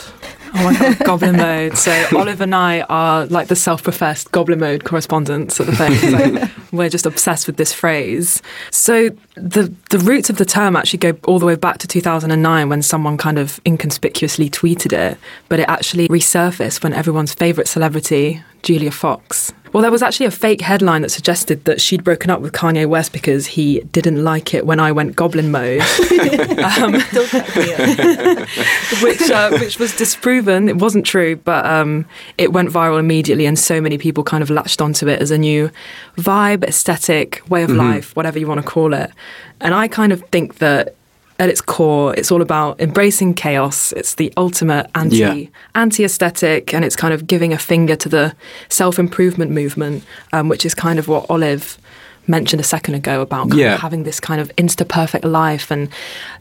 Oh 0.53 0.63
my 0.63 0.77
god, 0.77 0.99
goblin 1.05 1.35
mode. 1.37 1.77
So 1.77 2.05
Olive 2.15 2.41
and 2.41 2.53
I 2.55 2.81
are 2.81 3.25
like 3.27 3.47
the 3.47 3.55
self-professed 3.55 4.31
goblin 4.31 4.59
mode 4.59 4.83
correspondents 4.83 5.59
at 5.59 5.67
the 5.67 5.75
thing. 5.75 5.89
So 6.69 6.75
we're 6.75 6.89
just 6.89 7.05
obsessed 7.05 7.47
with 7.47 7.57
this 7.57 7.73
phrase. 7.73 8.41
So 8.71 9.09
the 9.35 9.73
the 9.89 9.99
roots 9.99 10.29
of 10.29 10.37
the 10.37 10.45
term 10.45 10.75
actually 10.75 10.99
go 10.99 11.17
all 11.25 11.39
the 11.39 11.45
way 11.45 11.55
back 11.55 11.77
to 11.79 11.87
2009 11.87 12.69
when 12.69 12.81
someone 12.81 13.17
kind 13.17 13.37
of 13.39 13.59
inconspicuously 13.65 14.49
tweeted 14.49 14.93
it, 14.93 15.17
but 15.49 15.59
it 15.59 15.67
actually 15.67 16.07
resurfaced 16.09 16.83
when 16.83 16.93
everyone's 16.93 17.33
favorite 17.33 17.67
celebrity, 17.67 18.43
Julia 18.61 18.91
Fox, 18.91 19.51
well, 19.73 19.81
there 19.81 19.91
was 19.91 20.01
actually 20.01 20.25
a 20.25 20.31
fake 20.31 20.61
headline 20.61 21.01
that 21.03 21.09
suggested 21.09 21.65
that 21.65 21.81
she'd 21.81 22.03
broken 22.03 22.29
up 22.29 22.41
with 22.41 22.53
Kanye 22.53 22.87
West 22.87 23.13
because 23.13 23.47
he 23.47 23.81
didn't 23.91 24.23
like 24.23 24.53
it 24.53 24.65
when 24.65 24.79
I 24.79 24.91
went 24.91 25.15
goblin 25.15 25.51
mode, 25.51 25.81
um, 25.81 26.93
which 29.03 29.29
uh, 29.29 29.57
which 29.59 29.79
was 29.79 29.95
disproven. 29.95 30.69
It 30.69 30.77
wasn't 30.77 31.05
true, 31.05 31.35
but 31.35 31.65
um, 31.65 32.05
it 32.37 32.51
went 32.51 32.69
viral 32.69 32.99
immediately, 32.99 33.45
and 33.45 33.57
so 33.57 33.81
many 33.81 33.97
people 33.97 34.23
kind 34.23 34.41
of 34.41 34.49
latched 34.49 34.81
onto 34.81 35.07
it 35.07 35.21
as 35.21 35.31
a 35.31 35.37
new 35.37 35.71
vibe, 36.17 36.63
aesthetic, 36.63 37.41
way 37.49 37.63
of 37.63 37.69
mm-hmm. 37.69 37.79
life, 37.79 38.15
whatever 38.15 38.39
you 38.39 38.47
want 38.47 38.61
to 38.61 38.67
call 38.67 38.93
it. 38.93 39.11
And 39.61 39.73
I 39.73 39.87
kind 39.87 40.11
of 40.11 40.21
think 40.29 40.59
that 40.59 40.95
at 41.39 41.49
its 41.49 41.61
core, 41.61 42.13
it's 42.15 42.31
all 42.31 42.41
about 42.41 42.79
embracing 42.81 43.33
chaos. 43.33 43.93
It's 43.93 44.15
the 44.15 44.31
ultimate 44.35 44.89
anti 44.93 45.17
yeah. 45.17 45.45
anti 45.73 46.03
aesthetic, 46.03 46.73
and 46.73 46.83
it's 46.83 46.95
kind 46.95 47.13
of 47.13 47.25
giving 47.25 47.53
a 47.53 47.57
finger 47.57 47.95
to 47.95 48.09
the 48.09 48.35
self 48.67 48.99
improvement 48.99 49.51
movement, 49.51 50.03
um, 50.33 50.49
which 50.49 50.65
is 50.65 50.75
kind 50.75 50.99
of 50.99 51.07
what 51.07 51.25
Olive 51.29 51.77
mentioned 52.27 52.59
a 52.59 52.63
second 52.63 52.93
ago 52.93 53.21
about 53.21 53.53
yeah. 53.55 53.75
having 53.75 54.03
this 54.03 54.19
kind 54.19 54.39
of 54.39 54.55
insta 54.55 54.87
perfect 54.87 55.25
life. 55.25 55.71
And 55.71 55.89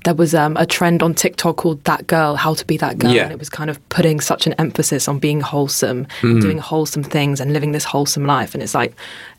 there 0.05 0.15
was 0.15 0.35
um, 0.35 0.57
a 0.57 0.67
trend 0.67 1.03
on 1.03 1.15
TikTok 1.15 1.57
called 1.57 1.83
That 1.85 2.07
Girl, 2.07 2.37
How 2.37 2.55
to 2.55 2.65
Be 2.67 2.77
That 2.77 2.99
Girl. 2.99 3.11
Yeah. 3.11 3.23
And 3.23 3.33
it 3.33 3.39
was 3.39 3.49
kind 3.49 3.71
of 3.71 3.89
putting 3.89 4.21
such 4.21 4.47
an 4.47 4.53
emphasis 4.55 5.09
on 5.09 5.19
being 5.19 5.41
wholesome, 5.41 6.07
mm. 6.21 6.41
doing 6.41 6.59
wholesome 6.59 7.03
things, 7.03 7.41
and 7.41 7.53
living 7.53 7.73
this 7.73 7.85
wholesome 7.85 8.27
life. 8.27 8.55
And 8.55 8.63
it's 8.63 8.75
like, 8.75 8.95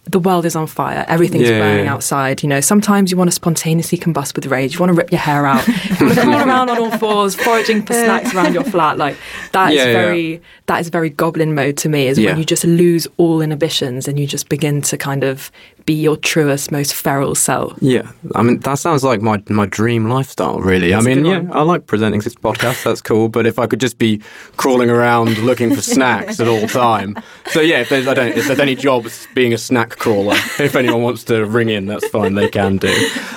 the 0.09 0.19
world 0.19 0.45
is 0.45 0.55
on 0.55 0.65
fire. 0.65 1.05
Everything's 1.07 1.49
yeah, 1.49 1.59
burning 1.59 1.85
yeah. 1.85 1.93
outside. 1.93 2.41
You 2.41 2.49
know, 2.49 2.61
sometimes 2.61 3.11
you 3.11 3.17
want 3.17 3.29
to 3.29 3.35
spontaneously 3.35 3.97
combust 3.97 4.35
with 4.35 4.47
rage. 4.47 4.73
You 4.73 4.79
want 4.79 4.89
to 4.89 4.95
rip 4.95 5.11
your 5.11 5.19
hair 5.19 5.45
out. 5.45 5.67
you 5.67 6.05
want 6.05 6.15
to 6.15 6.21
crawl 6.21 6.47
around 6.47 6.69
on 6.69 6.79
all 6.79 6.97
fours, 6.97 7.35
foraging 7.35 7.85
for 7.85 7.93
snacks 7.93 8.33
around 8.33 8.53
your 8.53 8.63
flat. 8.63 8.97
Like 8.97 9.17
that 9.51 9.73
yeah, 9.73 9.85
is 9.85 9.93
very 9.93 10.41
that 10.65 10.79
is 10.79 10.89
very 10.89 11.09
goblin 11.09 11.53
mode 11.53 11.77
to 11.77 11.89
me. 11.89 12.07
Is 12.07 12.17
when 12.19 12.37
you 12.37 12.45
just 12.45 12.63
lose 12.63 13.07
all 13.17 13.41
inhibitions 13.41 14.07
and 14.07 14.19
you 14.19 14.25
just 14.25 14.49
begin 14.49 14.81
to 14.83 14.97
kind 14.97 15.23
of 15.23 15.51
be 15.85 15.93
your 15.93 16.17
truest, 16.17 16.71
most 16.71 16.93
feral 16.93 17.35
self. 17.35 17.73
Yeah, 17.81 18.11
I 18.35 18.43
mean 18.43 18.59
that 18.59 18.79
sounds 18.79 19.03
like 19.03 19.21
my 19.21 19.41
my 19.49 19.65
dream 19.65 20.09
lifestyle. 20.09 20.59
Really, 20.59 20.91
That's 20.91 21.05
I 21.05 21.15
mean, 21.15 21.25
yeah, 21.25 21.43
I 21.51 21.63
like 21.63 21.87
presenting 21.87 22.21
this 22.21 22.35
podcast. 22.35 22.83
That's 22.83 23.01
cool. 23.01 23.29
But 23.29 23.45
if 23.45 23.59
I 23.59 23.67
could 23.67 23.79
just 23.79 23.97
be 23.97 24.21
crawling 24.57 24.89
around 24.89 25.37
looking 25.39 25.73
for 25.73 25.81
snacks 25.81 26.39
at 26.39 26.47
all 26.47 26.67
time, 26.67 27.17
so 27.47 27.59
yeah, 27.61 27.81
if 27.81 27.89
there's 27.89 28.07
I 28.07 28.13
don't 28.13 28.37
if 28.37 28.47
there's 28.47 28.59
any 28.59 28.75
jobs 28.75 29.27
being 29.33 29.53
a 29.53 29.57
snack 29.57 29.97
crawler. 29.99 30.35
if 30.59 30.75
anyone 30.75 31.03
wants 31.03 31.23
to 31.25 31.45
ring 31.45 31.69
in, 31.69 31.85
that's 31.85 32.07
fine. 32.09 32.35
They 32.35 32.49
can 32.49 32.77
do. 32.77 32.93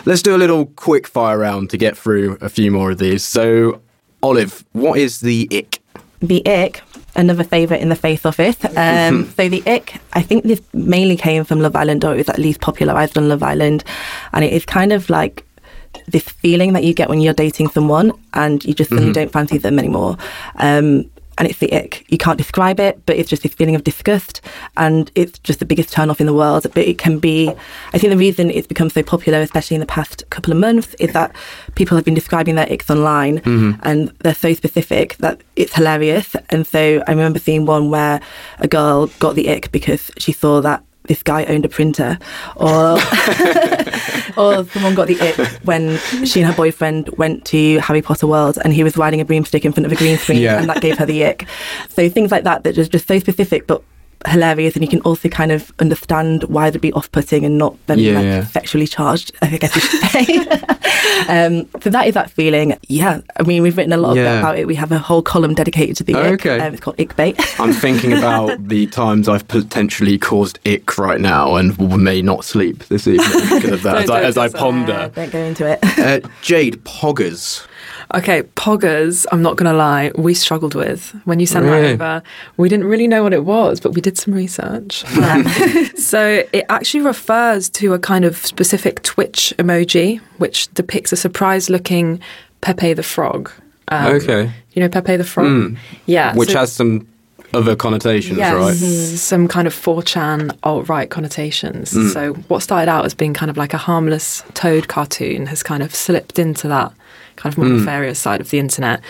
Let's 0.07 0.23
do 0.23 0.35
a 0.35 0.39
little 0.39 0.67
quick 0.67 1.07
fire 1.07 1.39
round 1.39 1.71
to 1.71 1.77
get 1.77 1.97
through 1.97 2.39
a 2.41 2.49
few 2.49 2.71
more 2.71 2.93
of 2.93 2.99
these. 2.99 3.25
So, 3.25 3.81
Olive, 4.23 4.65
what 4.73 4.99
is 4.99 5.21
the 5.21 5.49
ick? 5.53 5.81
The 6.21 6.47
ick 6.47 6.83
another 7.15 7.45
favourite 7.45 7.83
in 7.83 7.89
the 7.89 7.97
Face 7.97 8.25
Office. 8.25 8.57
Um, 8.75 9.31
so 9.37 9.49
the 9.49 9.63
ick, 9.67 9.97
I 10.15 10.23
think 10.23 10.45
this 10.45 10.61
mainly 10.73 11.17
came 11.17 11.45
from 11.45 11.61
Love 11.61 11.77
Island, 11.77 12.05
or 12.05 12.15
it 12.15 12.17
was 12.17 12.29
at 12.29 12.39
least 12.39 12.61
popularised 12.61 13.17
on 13.17 13.29
Love 13.29 13.43
Island, 13.43 13.85
and 14.33 14.45
it 14.45 14.53
is 14.53 14.65
kind 14.65 14.93
of 14.93 15.09
like 15.11 15.45
this 16.09 16.25
feeling 16.25 16.73
that 16.73 16.85
you 16.85 16.95
get 16.95 17.09
when 17.09 17.21
you're 17.21 17.35
dating 17.35 17.69
someone 17.69 18.13
and 18.35 18.65
you 18.65 18.75
just 18.75 18.91
suddenly 18.91 19.13
mm-hmm. 19.13 19.21
don't 19.21 19.33
fancy 19.33 19.59
them 19.59 19.79
anymore. 19.79 20.17
Um, 20.57 21.11
and 21.39 21.49
it's 21.49 21.59
the 21.59 21.73
ick. 21.73 22.05
You 22.09 22.19
can't 22.19 22.39
describe 22.39 22.79
it, 22.81 23.05
but 23.07 23.17
it's 23.17 23.29
just 23.29 23.43
this 23.43 23.55
feeling 23.55 23.75
of 23.75 23.85
disgust, 23.85 24.41
and 24.77 25.11
it's 25.15 25.39
just 25.41 25.59
the 25.59 25.65
biggest 25.65 25.93
turn 25.93 26.11
off 26.11 26.21
in 26.21 26.27
the 26.27 26.35
world. 26.35 26.67
But 26.75 26.87
it 26.87 26.99
can 26.99 27.19
be. 27.19 27.49
I 27.93 27.99
think 27.99 28.11
the 28.11 28.17
reason 28.17 28.51
it's 28.51 28.67
become 28.67 28.91
so 28.91 29.03
popular, 29.03 29.41
especially 29.41 29.75
in 29.77 29.81
the 29.81 29.87
past 29.87 30.29
couple 30.31 30.53
of 30.53 30.59
months, 30.59 30.95
is 30.95 31.13
that 31.13 31.35
people 31.75 31.97
have 31.97 32.05
been 32.05 32.15
describing 32.15 32.55
their 32.55 32.67
icks 32.67 32.91
online, 32.91 33.39
mm-hmm. 33.41 33.81
and 33.83 34.09
they're 34.21 34.35
so 34.35 34.53
specific 34.55 35.17
that 35.19 35.41
it's 35.57 35.75
hilarious. 35.75 36.35
And 36.51 36.67
so 36.67 37.03
I 37.07 37.11
remember 37.11 37.39
seeing 37.39 37.67
one 37.67 37.91
where 37.91 38.21
a 38.59 38.69
girl 38.69 39.07
got 39.19 39.35
the 39.35 39.51
ick 39.51 39.73
because 39.73 40.11
she 40.19 40.33
saw 40.33 40.61
that 40.61 40.85
this 41.05 41.23
guy 41.23 41.45
owned 41.45 41.65
a 41.65 41.69
printer, 41.69 42.19
or 42.57 42.93
or 44.37 44.65
someone 44.67 44.95
got 44.95 45.09
the 45.09 45.19
ick 45.21 45.37
when 45.65 45.99
she 46.25 46.41
and 46.41 46.51
her 46.51 46.57
boyfriend 46.57 47.09
went 47.19 47.45
to 47.47 47.79
Harry 47.79 48.03
Potter 48.03 48.27
World 48.27 48.59
and 48.63 48.73
he 48.73 48.85
was 48.85 48.97
riding 48.97 49.21
a 49.21 49.25
broomstick 49.25 49.65
in 49.65 49.73
front 49.73 49.87
of 49.87 49.93
a 49.93 49.97
green 49.97 50.17
screen, 50.17 50.41
yeah. 50.43 50.59
and 50.59 50.69
that 50.69 50.81
gave 50.81 50.99
her 50.99 51.07
the 51.07 51.25
ick. 51.25 51.47
So 51.89 52.09
things 52.09 52.31
like 52.31 52.45
that 52.45 52.65
that 52.65 52.79
are 52.79 52.85
just 52.85 53.09
so 53.09 53.19
specific, 53.19 53.67
but 53.67 53.83
hilarious 54.27 54.75
and 54.75 54.83
you 54.85 54.89
can 54.89 55.01
also 55.03 55.29
kind 55.29 55.53
of 55.53 55.73
understand 55.79 56.45
why 56.45 56.71
they'd 56.71 56.81
be 56.81 56.93
off-putting 56.93 57.45
and 57.45 57.59
not 57.59 57.75
them 57.87 57.99
yeah, 57.99 58.15
like 58.15 58.25
yeah. 58.25 58.45
sexually 58.45 58.87
charged 58.87 59.35
I 59.43 59.57
guess 59.57 59.75
you 59.75 59.81
should 59.81 60.01
say. 60.11 60.39
Um, 61.29 61.69
so 61.81 61.91
that 61.91 62.07
is 62.07 62.15
that 62.15 62.31
feeling. 62.31 62.77
Yeah 62.89 63.21
I 63.37 63.43
mean 63.43 63.63
we've 63.63 63.77
written 63.77 63.93
a 63.93 63.97
lot 63.97 64.17
yeah. 64.17 64.39
about 64.39 64.59
it. 64.59 64.67
We 64.67 64.75
have 64.77 64.93
a 64.93 64.99
whole 64.99 65.23
column 65.23 65.55
dedicated 65.55 65.97
to 65.97 66.05
the 66.05 66.15
oh, 66.15 66.33
ick. 66.33 66.47
Okay. 66.47 66.61
Um, 66.61 66.75
it's 66.75 66.83
called 66.83 67.01
ick 67.01 67.39
I'm 67.61 67.73
thinking 67.73 68.13
about 68.19 68.69
the 68.69 68.87
times 68.89 69.29
I've 69.29 69.47
potentially 69.49 70.19
caused 70.19 70.59
ick 70.67 70.99
right 70.99 71.21
now 71.21 71.57
and 71.57 71.79
may 72.03 72.23
not 72.23 72.45
sleep 72.45 72.85
this 72.85 73.07
evening 73.07 73.61
because 73.61 73.73
of 73.73 73.83
that 73.83 73.97
as, 74.03 74.11
I, 74.11 74.23
as 74.23 74.39
I 74.39 74.49
ponder. 74.49 75.11
Don't 75.15 75.33
go 75.33 75.39
into 75.39 75.67
it. 75.67 75.79
Uh, 75.99 76.27
Jade 76.43 76.83
Poggers 76.85 77.67
Okay, 78.15 78.43
poggers, 78.43 79.25
I'm 79.33 79.41
not 79.41 79.57
going 79.57 79.71
to 79.71 79.77
lie, 79.77 80.13
we 80.17 80.35
struggled 80.35 80.75
with. 80.75 81.11
When 81.25 81.41
you 81.41 81.47
sent 81.47 81.65
really? 81.65 81.95
that 81.97 82.17
over, 82.17 82.23
we 82.59 82.69
didn't 82.69 82.87
really 82.87 83.09
know 83.09 83.23
what 83.23 83.33
it 83.33 83.45
was, 83.45 83.81
but 83.81 83.95
we 83.95 84.01
did 84.01 84.19
some 84.19 84.35
research. 84.35 85.05
so 85.97 86.45
it 86.53 86.67
actually 86.69 87.01
refers 87.01 87.71
to 87.71 87.95
a 87.95 87.99
kind 87.99 88.25
of 88.25 88.37
specific 88.37 89.03
Twitch 89.03 89.55
emoji, 89.59 90.21
which 90.39 90.73
depicts 90.75 91.13
a 91.13 91.17
surprised 91.17 91.71
looking 91.71 92.21
Pepe 92.61 92.93
the 92.93 93.03
Frog. 93.03 93.51
Um, 93.89 94.17
okay. 94.17 94.53
You 94.73 94.83
know 94.83 94.89
Pepe 94.89 95.17
the 95.17 95.25
Frog? 95.25 95.47
Mm. 95.47 95.79
Yeah. 96.07 96.35
Which 96.35 96.51
so, 96.51 96.59
has 96.59 96.73
some 96.73 97.07
other 97.55 97.77
connotations, 97.77 98.39
yes, 98.39 98.55
right? 98.55 98.75
Mm-hmm. 98.75 99.17
Some 99.17 99.49
kind 99.49 99.67
of 99.67 99.75
4chan 99.75 100.57
alt 100.63 100.89
right 100.89 101.09
connotations. 101.09 101.93
Mm. 101.93 102.13
So, 102.13 102.33
what 102.49 102.63
started 102.63 102.91
out 102.91 103.05
as 103.05 103.15
being 103.15 103.35
kind 103.35 103.51
of 103.51 103.57
like 103.57 103.75
a 103.75 103.79
harmless 103.79 104.43
toad 104.55 104.89
cartoon 104.89 105.47
has 105.47 105.63
kind 105.63 105.83
of 105.83 105.95
slipped 105.95 106.39
into 106.39 106.69
that 106.69 106.93
kind 107.37 107.53
of 107.53 107.59
more 107.59 107.67
mm. 107.67 107.79
nefarious 107.79 108.19
side 108.19 108.41
of 108.41 108.51
the 108.51 108.59
internet. 108.59 109.01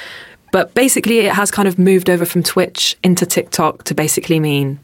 But 0.52 0.74
basically, 0.74 1.20
it 1.20 1.32
has 1.32 1.50
kind 1.50 1.66
of 1.66 1.78
moved 1.78 2.10
over 2.10 2.26
from 2.26 2.42
Twitch 2.42 2.96
into 3.02 3.24
TikTok 3.24 3.84
to 3.84 3.94
basically 3.94 4.38
mean 4.38 4.78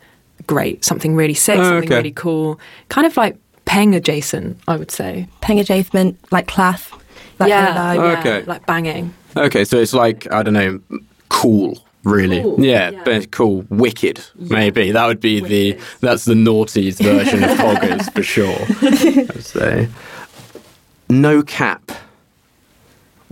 great, 0.46 0.84
something 0.84 1.14
really 1.14 1.34
sick, 1.34 1.58
oh, 1.58 1.64
something 1.64 1.88
okay. 1.88 1.96
really 1.96 2.12
cool, 2.12 2.58
kind 2.88 3.06
of 3.06 3.16
like 3.16 3.36
peng 3.66 3.94
adjacent, 3.94 4.58
I 4.66 4.76
would 4.76 4.90
say. 4.90 5.28
Peng 5.42 5.60
adjacent, 5.60 6.16
like 6.32 6.46
class. 6.46 6.90
yeah, 7.38 7.74
kind 7.74 7.98
of 7.98 8.04
oh, 8.04 8.20
okay. 8.20 8.42
like 8.44 8.64
banging. 8.66 9.12
Okay, 9.36 9.64
so 9.64 9.78
it's 9.78 9.92
like, 9.92 10.30
I 10.32 10.42
don't 10.42 10.54
know, 10.54 10.80
cool 11.28 11.78
really 12.04 12.42
cool. 12.42 12.64
Yeah, 12.64 12.90
yeah, 12.90 13.02
but 13.04 13.30
cool 13.30 13.64
wicked 13.68 14.24
yeah. 14.36 14.54
maybe 14.54 14.92
that 14.92 15.06
would 15.06 15.20
be 15.20 15.42
wicked. 15.42 15.50
the 15.50 15.80
that's 16.00 16.24
the 16.24 16.34
naughties 16.34 17.00
version 17.02 17.44
of 17.44 17.50
poggers 17.58 18.12
for 18.12 18.22
sure 18.22 18.56
i'd 19.36 19.44
say 19.44 19.88
no 21.08 21.42
cap 21.42 21.90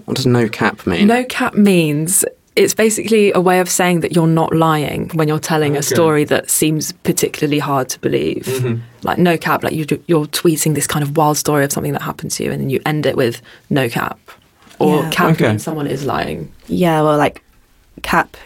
what 0.07 0.17
does 0.17 0.27
no 0.27 0.49
cap 0.49 0.87
mean? 0.87 1.07
No 1.07 1.25
cap 1.25 1.55
means 1.55 2.25
it's 2.57 2.73
basically 2.73 3.33
a 3.33 3.41
way 3.41 3.61
of 3.61 3.69
saying 3.69 4.01
that 4.01 4.15
you're 4.15 4.27
not 4.27 4.55
lying 4.55 5.11
when 5.11 5.29
you're 5.29 5.39
telling 5.39 5.73
okay. 5.73 5.81
a 5.81 5.83
story 5.83 6.25
that 6.25 6.49
seems 6.49 6.93
particularly 6.93 7.59
hard 7.59 7.89
to 7.91 8.01
believe. 8.01 8.45
Mm-hmm. 8.45 8.83
Like 9.03 9.19
no 9.19 9.37
cap, 9.37 9.63
like 9.63 9.75
you, 9.75 9.83
are 9.83 10.27
tweeting 10.27 10.75
this 10.75 10.87
kind 10.87 11.03
of 11.03 11.17
wild 11.17 11.37
story 11.37 11.65
of 11.65 11.73
something 11.73 11.93
that 11.93 12.03
happened 12.03 12.31
to 12.33 12.45
you, 12.45 12.51
and 12.51 12.61
then 12.61 12.71
you 12.71 12.81
end 12.87 13.05
it 13.05 13.17
with 13.17 13.43
no 13.69 13.89
cap, 13.89 14.19
or 14.79 15.03
yeah. 15.03 15.11
cap 15.11 15.35
okay. 15.35 15.49
means 15.49 15.63
someone 15.63 15.87
is 15.87 16.07
lying. 16.07 16.51
Yeah, 16.67 17.03
well, 17.03 17.19
like 17.19 17.43
cap, 18.03 18.37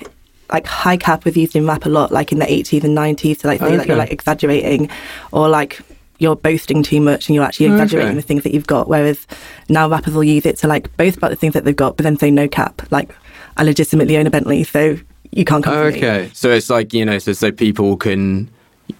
like 0.52 0.66
high 0.66 0.96
cap 0.96 1.24
was 1.24 1.36
used 1.36 1.54
in 1.54 1.66
rap 1.66 1.86
a 1.86 1.88
lot, 1.88 2.10
like 2.10 2.32
in 2.32 2.40
the 2.40 2.46
80s 2.46 2.82
and 2.82 2.98
90s 2.98 3.38
to 3.38 3.46
like 3.46 3.60
say 3.60 3.66
okay. 3.66 3.78
like 3.78 3.86
you're 3.86 3.96
like 3.96 4.10
exaggerating, 4.10 4.90
or 5.30 5.48
like 5.48 5.80
you're 6.20 6.36
boasting 6.36 6.82
too 6.82 7.00
much 7.00 7.28
and 7.28 7.34
you're 7.34 7.44
actually 7.44 7.66
exaggerating 7.66 8.10
okay. 8.10 8.16
the 8.16 8.22
things 8.22 8.42
that 8.44 8.52
you've 8.54 8.66
got. 8.66 8.88
Whereas 8.88 9.26
now 9.68 9.88
rappers 9.88 10.14
will 10.14 10.22
use 10.22 10.46
it 10.46 10.56
to 10.58 10.68
like 10.68 10.94
boast 10.96 11.16
about 11.16 11.30
the 11.30 11.36
things 11.36 11.54
that 11.54 11.64
they've 11.64 11.74
got, 11.74 11.96
but 11.96 12.04
then 12.04 12.18
say 12.18 12.30
no 12.30 12.46
cap. 12.46 12.82
Like 12.92 13.10
I 13.56 13.64
legitimately 13.64 14.16
own 14.16 14.26
a 14.26 14.30
Bentley, 14.30 14.62
so 14.62 14.98
you 15.32 15.44
can't 15.44 15.64
come. 15.64 15.74
Okay, 15.74 16.30
so 16.34 16.50
it's 16.50 16.70
like 16.70 16.92
you 16.92 17.04
know, 17.04 17.18
so 17.18 17.32
so 17.32 17.50
people 17.50 17.96
can 17.96 18.50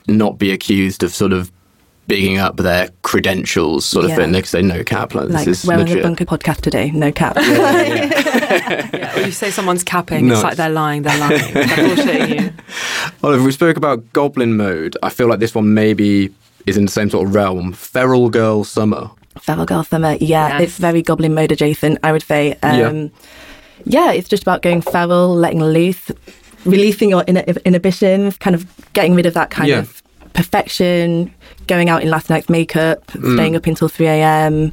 not 0.08 0.38
be 0.38 0.50
accused 0.50 1.02
of 1.02 1.12
sort 1.12 1.32
of 1.32 1.52
bigging 2.10 2.38
up 2.38 2.56
their 2.56 2.88
credentials, 3.02 3.84
sort 3.84 4.04
of 4.04 4.10
yeah. 4.10 4.16
thing. 4.16 4.32
They 4.32 4.40
can 4.40 4.48
say 4.48 4.62
no 4.62 4.82
cap. 4.82 5.14
Like, 5.14 5.28
like 5.28 5.44
this 5.44 5.62
is 5.62 5.68
we're 5.68 5.76
legit. 5.76 6.04
on 6.04 6.14
the 6.14 6.24
bunker 6.24 6.24
podcast 6.24 6.62
today. 6.62 6.90
No 6.90 7.12
cap. 7.12 7.36
yeah, 7.36 7.82
yeah, 7.82 8.90
yeah. 8.92 9.16
Or 9.16 9.20
you 9.22 9.32
say 9.32 9.50
someone's 9.50 9.84
capping, 9.84 10.28
no. 10.28 10.34
it's 10.34 10.42
like 10.42 10.56
they're 10.56 10.70
lying. 10.70 11.02
They're 11.02 11.18
lying. 11.18 11.52
they're 11.52 11.66
bullshitting 11.66 12.40
you. 12.40 12.52
Oliver, 13.22 13.44
we 13.44 13.52
spoke 13.52 13.76
about 13.76 14.12
goblin 14.12 14.56
mode. 14.56 14.96
I 15.02 15.10
feel 15.10 15.28
like 15.28 15.40
this 15.40 15.54
one 15.54 15.74
maybe 15.74 16.32
is 16.66 16.76
in 16.76 16.84
the 16.86 16.90
same 16.90 17.10
sort 17.10 17.26
of 17.26 17.34
realm. 17.34 17.72
Feral 17.72 18.30
Girl 18.30 18.64
Summer. 18.64 19.10
Feral 19.40 19.64
Girl 19.66 19.84
Summer, 19.84 20.12
yeah, 20.20 20.48
yes. 20.58 20.60
it's 20.62 20.78
very 20.78 21.02
Goblin 21.02 21.34
Mode 21.34 21.52
adjacent, 21.52 21.98
I 22.02 22.12
would 22.12 22.22
say. 22.22 22.52
Um, 22.62 22.78
yeah. 22.78 23.08
yeah, 23.84 24.12
it's 24.12 24.28
just 24.28 24.42
about 24.42 24.62
going 24.62 24.82
feral, 24.82 25.34
letting 25.34 25.62
loose, 25.62 26.10
releasing 26.64 27.10
your 27.10 27.24
inner 27.26 27.40
inhibitions, 27.64 28.36
kind 28.36 28.54
of 28.54 28.66
getting 28.92 29.14
rid 29.14 29.26
of 29.26 29.34
that 29.34 29.50
kind 29.50 29.68
Yeah. 29.68 29.78
of 29.80 30.02
perfection, 30.32 31.32
going 31.66 31.88
out 31.88 32.02
in 32.02 32.10
last 32.10 32.28
night's 32.30 32.48
makeup, 32.48 33.06
Mm. 33.12 33.34
staying 33.34 33.56
up 33.56 33.66
until 33.66 33.88
3 33.88 34.06
a.m. 34.08 34.72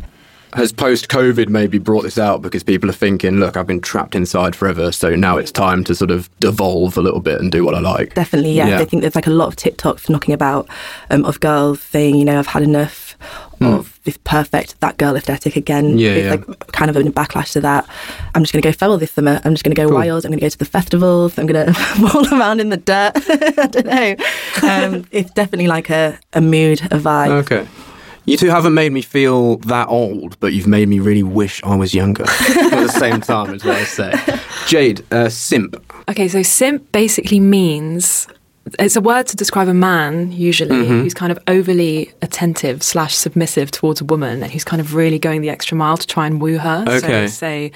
Has 0.54 0.72
post 0.72 1.10
COVID 1.10 1.50
maybe 1.50 1.78
brought 1.78 2.04
this 2.04 2.18
out 2.18 2.42
because 2.42 2.64
people 2.64 2.90
are 2.90 2.94
thinking, 2.94 3.38
look, 3.38 3.58
I've 3.58 3.68
been 3.68 3.82
trapped 3.82 4.16
inside 4.16 4.56
forever, 4.56 4.92
so 4.92 5.16
now 5.16 5.38
it's 5.38 5.52
time 5.52 5.84
to 5.84 5.94
sort 5.94 6.10
of 6.10 6.30
devolve 6.40 6.98
a 6.98 7.02
little 7.02 7.20
bit 7.20 7.42
and 7.42 7.52
do 7.52 7.66
what 7.66 7.76
I 7.76 7.80
like. 7.80 8.14
Definitely, 8.14 8.54
yes. 8.54 8.70
Yeah. 8.70 8.80
I 8.80 8.86
think 8.86 9.02
there's 9.02 9.16
like 9.16 9.28
a 9.28 9.32
lot 9.32 9.48
of 9.48 9.56
TikToks 9.56 10.10
knocking 10.10 10.34
about 10.34 10.68
um, 11.10 11.26
of 11.26 11.40
girls 11.40 11.82
saying, 11.82 12.16
you 12.16 12.26
know, 12.26 12.40
I've 12.40 12.48
had 12.48 12.64
enough 12.64 13.08
of 13.60 14.00
this 14.04 14.18
perfect 14.18 14.80
that 14.82 14.98
girl 14.98 15.16
aesthetic 15.16 15.56
again. 15.56 15.98
Yeah, 15.98 16.12
it's 16.12 16.24
yeah. 16.26 16.54
like 16.54 16.68
kind 16.68 16.90
of 16.90 16.96
a 16.96 17.02
backlash 17.10 17.54
to 17.54 17.62
that. 17.62 17.88
I'm 18.36 18.44
just 18.44 18.54
going 18.54 18.62
to 18.62 18.68
go 18.68 18.72
feral 18.72 18.98
this 18.98 19.12
summer. 19.12 19.42
I'm 19.44 19.54
just 19.54 19.64
going 19.64 19.76
to 19.76 19.82
go 19.82 19.88
Cool. 19.88 19.98
wild. 19.98 20.26
I'm 20.26 20.32
going 20.32 20.40
to 20.40 20.46
go 20.46 20.50
to 20.50 20.58
the 20.58 20.66
festivals. 20.66 21.38
I'm 21.38 21.48
going 21.48 21.66
to 21.74 21.80
roll 22.00 22.28
around 22.34 22.60
in 22.62 22.70
the 22.70 22.78
dirt. 22.78 23.14
I 23.16 23.68
don't 23.68 23.86
know. 23.86 24.16
Um, 24.64 25.08
it's 25.12 25.32
definitely 25.32 25.68
like 25.68 25.90
a, 25.90 26.20
a 26.34 26.42
mood, 26.42 26.82
a 26.84 27.00
vibe. 27.00 27.30
Okay. 27.44 27.68
You 28.28 28.36
two 28.36 28.50
haven't 28.50 28.74
made 28.74 28.92
me 28.92 29.02
feel 29.02 29.56
that 29.60 29.88
old, 29.88 30.38
but 30.42 30.52
you've 30.52 30.68
made 30.68 30.90
me 30.90 31.00
really 31.00 31.24
wish 31.24 31.64
I 31.64 31.78
was 31.78 31.94
younger 31.94 32.24
at 32.28 32.72
the 32.72 32.90
same 32.90 33.22
time, 33.22 33.54
is 33.54 33.64
what 33.64 33.78
I 33.78 33.86
say. 33.86 34.14
Jade, 34.68 35.06
uh, 35.14 35.30
simp. 35.30 35.82
Okay, 36.10 36.28
so 36.28 36.44
simp 36.44 36.92
basically 36.92 37.40
means 37.40 38.28
it's 38.80 38.96
a 38.96 39.02
word 39.02 39.28
to 39.28 39.36
describe 39.36 39.68
a 39.68 39.74
man 39.74 40.32
usually 40.32 40.76
Mm-hmm. 40.76 41.02
who's 41.02 41.14
kind 41.14 41.32
of 41.32 41.40
overly 41.48 42.12
attentive 42.22 42.84
slash 42.84 43.16
submissive 43.16 43.72
towards 43.72 44.02
a 44.02 44.06
woman 44.06 44.44
and 44.44 44.52
who's 44.52 44.64
kind 44.64 44.80
of 44.82 44.94
really 44.96 45.20
going 45.20 45.42
the 45.42 45.50
extra 45.50 45.76
mile 45.78 45.98
to 45.98 46.06
try 46.08 46.26
and 46.28 46.42
woo 46.42 46.58
her. 46.58 46.84
Okay. 46.88 47.28
So 47.28 47.38
say 47.38 47.72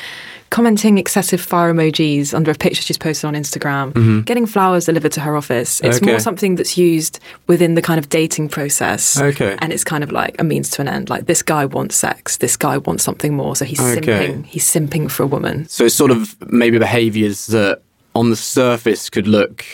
commenting 0.49 0.97
excessive 0.97 1.39
fire 1.39 1.73
emojis 1.73 2.33
under 2.33 2.51
a 2.51 2.55
picture 2.55 2.81
she's 2.81 2.97
posted 2.97 3.25
on 3.27 3.33
Instagram, 3.35 4.25
getting 4.25 4.45
flowers 4.45 4.85
delivered 4.85 5.13
to 5.13 5.21
her 5.21 5.35
office. 5.37 5.79
It's 5.81 5.95
Mm-hmm. 5.97 6.05
Okay. 6.05 6.11
more 6.11 6.19
something 6.19 6.55
that's 6.55 6.77
used 6.77 7.19
within 7.47 7.75
the 7.75 7.81
kind 7.81 7.97
of 7.99 8.09
dating 8.09 8.49
process. 8.49 9.19
Okay. 9.19 9.55
And 9.59 9.71
it's 9.71 9.83
kind 9.85 10.03
of 10.03 10.11
like 10.11 10.35
a 10.39 10.43
means 10.43 10.69
to 10.71 10.81
an 10.81 10.87
end. 10.87 11.09
Like 11.09 11.25
this 11.25 11.41
guy 11.41 11.65
wants 11.65 11.95
sex, 11.95 12.37
this 12.37 12.57
guy 12.57 12.77
wants 12.79 13.03
something 13.03 13.33
more, 13.35 13.55
so 13.55 13.63
he's 13.65 13.79
Okay. 13.79 14.01
simping. 14.29 14.45
He's 14.45 14.65
simping 14.65 15.09
for 15.09 15.23
a 15.23 15.27
woman. 15.27 15.67
So 15.69 15.85
it's 15.85 15.95
sort 15.95 16.11
of 16.11 16.35
maybe 16.51 16.77
behaviours 16.79 17.47
that 17.47 17.81
on 18.13 18.29
the 18.29 18.35
surface 18.35 19.09
could 19.09 19.27
look 19.27 19.65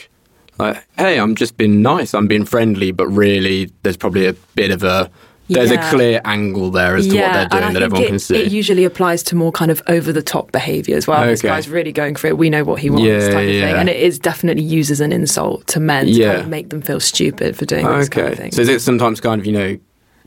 like, 0.60 0.84
hey, 0.98 1.20
I'm 1.20 1.36
just 1.36 1.58
being 1.58 1.82
nice, 1.82 2.14
I'm 2.14 2.28
being 2.28 2.46
friendly, 2.46 2.92
but 2.92 3.08
really 3.08 3.72
there's 3.84 3.98
probably 3.98 4.26
a 4.26 4.34
bit 4.56 4.72
of 4.72 4.84
a 4.84 5.10
there's 5.50 5.72
Yeah. 5.72 5.88
a 5.88 5.92
clear 5.94 6.22
angle 6.26 6.72
there 6.72 6.98
as 6.98 7.08
to 7.08 7.16
what 7.16 7.34
they're 7.34 7.48
doing 7.62 7.74
that 7.74 7.82
everyone 7.84 8.04
it, 8.04 8.08
can 8.08 8.20
see. 8.20 8.36
It 8.36 8.52
usually 8.52 8.84
applies 8.84 9.24
to 9.24 9.36
more 9.36 9.54
kind 9.54 9.72
of 9.72 9.82
over 9.88 10.12
the 10.12 10.22
top 10.22 10.52
behaviour 10.52 10.98
as 10.98 11.08
well. 11.08 11.26
This 11.26 11.42
guy's 11.42 11.70
really 11.70 11.94
going 11.94 12.16
for 12.16 12.28
it. 12.28 12.38
We 12.38 12.50
know 12.50 12.66
what 12.66 12.82
he 12.82 12.90
wants, 12.90 13.06
Yeah, 13.06 13.30
type 13.30 13.48
of 13.48 13.54
yeah. 13.54 13.62
thing. 13.68 13.76
And 13.78 13.88
it 13.90 13.96
is 13.96 14.20
definitely 14.20 14.64
used 14.64 14.92
as 14.92 15.00
an 15.00 15.14
insult 15.14 15.66
to 15.68 15.80
men 15.80 16.06
to 16.08 16.12
Yeah. 16.12 16.28
kind 16.34 16.42
of 16.42 16.48
make 16.50 16.70
them 16.70 16.82
feel 16.82 17.00
stupid 17.00 17.56
for 17.56 17.64
doing 17.64 17.86
this 17.86 18.10
kind 18.10 18.28
of 18.28 18.34
okay. 18.34 18.42
thing. 18.42 18.52
So 18.52 18.62
is 18.62 18.68
it 18.68 18.82
sometimes 18.82 19.22
kind 19.22 19.40
of, 19.40 19.46
you 19.48 19.54
know, 19.54 19.78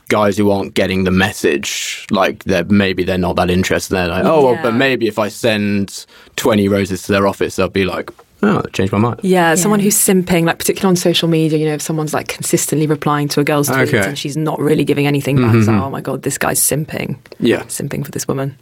guys 0.09 0.39
who 0.39 0.51
aren't 0.51 0.73
getting 0.73 1.05
the 1.05 1.11
message, 1.11 2.07
like 2.11 2.45
they're 2.45 2.65
maybe 2.65 3.05
they're 3.05 3.19
not 3.19 3.37
that 3.37 3.51
interested. 3.51 3.95
They're 3.95 4.09
like, 4.09 4.25
oh, 4.25 4.45
well, 4.47 4.59
but 4.63 4.73
maybe 4.75 5.07
if 5.07 5.19
I 5.19 5.29
send 5.29 6.07
20 6.37 6.67
roses 6.69 7.03
to 7.03 7.13
their 7.13 7.27
office, 7.27 7.57
they'll 7.57 7.69
be 7.69 7.85
like, 7.85 8.11
oh, 8.43 8.63
I 8.65 8.69
changed 8.71 8.93
my 8.93 8.99
mind. 8.99 9.21
yeah, 9.23 9.55
someone 9.55 9.81
who's 9.81 9.97
simping, 9.97 10.45
like 10.45 10.59
particularly 10.59 10.91
on 10.91 10.97
social 10.97 11.29
media, 11.29 11.59
you 11.59 11.67
know, 11.67 11.75
if 11.75 11.83
someone's 11.83 12.15
like 12.15 12.29
consistently 12.29 12.87
replying 12.87 13.29
to 13.29 13.41
a 13.41 13.45
girl's 13.45 13.69
tweet 13.69 13.89
Okay. 13.95 14.07
and 14.07 14.19
she's 14.19 14.37
not 14.37 14.59
really 14.61 14.85
giving 14.85 15.07
anything 15.07 15.37
back, 15.37 15.55
it's 15.55 15.67
like, 15.67 15.77
mm-hmm. 15.77 15.85
oh 15.85 15.91
my 15.91 16.01
god, 16.01 16.23
this 16.23 16.39
guy's 16.39 16.61
simping, 16.61 17.19
Yeah. 17.39 17.63
simping 17.65 18.05
for 18.05 18.11
this 18.11 18.27
woman. 18.29 18.57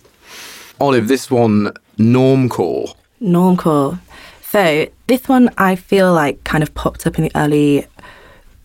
Olive, 0.80 1.08
this 1.08 1.30
one, 1.30 1.72
normcore. 1.98 2.94
Normcore. 3.20 3.98
So 4.42 4.88
this 5.08 5.28
one 5.28 5.50
I 5.58 5.76
feel 5.76 6.12
like 6.12 6.42
kind 6.44 6.62
of 6.62 6.72
popped 6.74 7.06
up 7.06 7.18
in 7.18 7.24
the 7.24 7.32
early, 7.34 7.86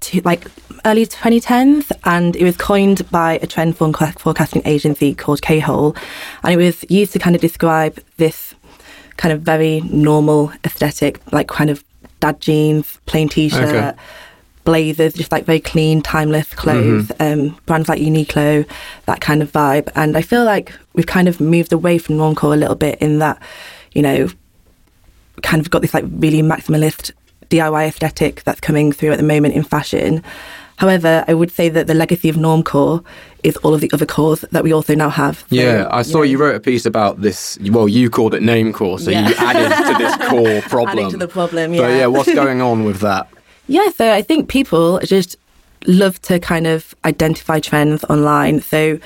to, 0.02 0.21
like 0.21 0.45
early 0.86 1.06
2010s, 1.06 1.91
and 2.06 2.36
it 2.36 2.43
was 2.43 2.56
coined 2.58 3.10
by 3.10 3.39
a 3.41 3.47
trend 3.47 3.78
forecasting 3.78 4.62
agency 4.65 5.15
called 5.15 5.41
K-Hole, 5.41 5.95
and 6.43 6.54
it 6.54 6.58
was 6.58 6.86
used 6.89 7.13
to 7.13 7.19
kind 7.19 7.36
of 7.36 7.41
describe 7.41 7.99
this 8.17 8.54
kind 9.17 9.34
of 9.34 9.41
very 9.41 9.82
normal 9.82 10.52
aesthetic, 10.63 11.19
like 11.32 11.47
kind 11.47 11.69
of 11.69 11.84
dad 12.19 12.39
jeans, 12.39 12.99
plain 13.06 13.30
t-shirt. 13.30 13.76
Okay. 13.76 13.93
Blazers, 14.65 15.13
just 15.13 15.30
like 15.30 15.43
very 15.43 15.60
clean, 15.60 16.02
timeless 16.02 16.54
clothes, 16.54 17.12
um, 17.19 17.60
brands 17.65 17.89
like 17.89 17.99
Uniqlo, 17.99 18.65
that 19.08 19.19
kind 19.19 19.41
of 19.41 19.52
vibe. 19.52 19.89
And 19.93 20.15
I 20.15 20.21
feel 20.21 20.45
like 20.45 20.71
we've 20.93 21.06
kind 21.06 21.28
of 21.28 21.41
moved 21.41 21.73
away 21.73 21.97
from 21.97 22.15
normcore 22.15 22.54
a 22.54 22.58
little 22.58 22.76
bit 22.76 22.97
in 23.02 23.19
that, 23.19 23.41
you 23.91 24.02
know, 24.02 24.30
kind 25.41 25.60
of 25.60 25.69
got 25.69 25.82
this 25.82 25.93
like 25.93 26.06
really 26.08 26.41
maximalist 26.41 27.12
DIY 27.49 27.89
aesthetic 27.89 28.43
that's 28.43 28.62
coming 28.62 28.93
through 28.93 29.12
at 29.12 29.17
the 29.17 29.23
moment 29.23 29.54
in 29.54 29.63
fashion. 29.63 30.23
However, 30.84 31.24
I 31.30 31.34
would 31.34 31.50
say 31.50 31.69
that 31.69 31.88
the 31.88 31.93
legacy 31.93 32.28
of 32.28 32.36
normcore 32.36 33.06
is 33.41 33.56
all 33.63 33.74
of 33.74 33.80
the 33.80 33.89
other 33.93 34.06
cores 34.06 34.41
that 34.52 34.65
we 34.65 34.74
also 34.74 34.93
now 34.96 35.08
have. 35.08 35.39
So, 35.39 35.46
Yeah, 35.56 35.88
I 35.89 36.02
saw 36.02 36.17
know, 36.17 36.24
you 36.24 36.38
wrote 36.38 36.58
a 36.58 36.60
piece 36.60 36.86
about 36.86 37.22
this. 37.22 37.58
Well, 37.72 37.88
you 37.88 38.10
called 38.10 38.34
it 38.34 38.41
namecore, 38.41 39.00
so 39.00 39.10
Yeah. 39.10 39.30
you 39.30 39.36
added 39.38 39.69
to 39.69 40.04
this 40.04 40.15
core 40.30 40.62
problem. 40.63 40.89
Adding 41.06 41.12
to 41.12 41.17
the 41.26 41.30
problem, 41.30 41.74
yeah. 41.74 41.82
But 41.82 41.88
yeah. 41.88 41.98
yeah, 42.00 42.06
what's 42.08 42.34
going 42.34 42.62
on 42.62 42.84
with 42.84 43.00
that? 43.00 43.30
Yeah, 43.67 43.91
so 43.91 44.12
I 44.12 44.22
think 44.22 44.50
people 44.50 45.00
just 45.06 45.38
love 45.88 46.22
to 46.24 46.38
kind 46.38 46.67
of 46.67 46.93
identify 47.06 47.62
trends 47.62 48.04
online. 48.10 48.60
So, 48.60 49.00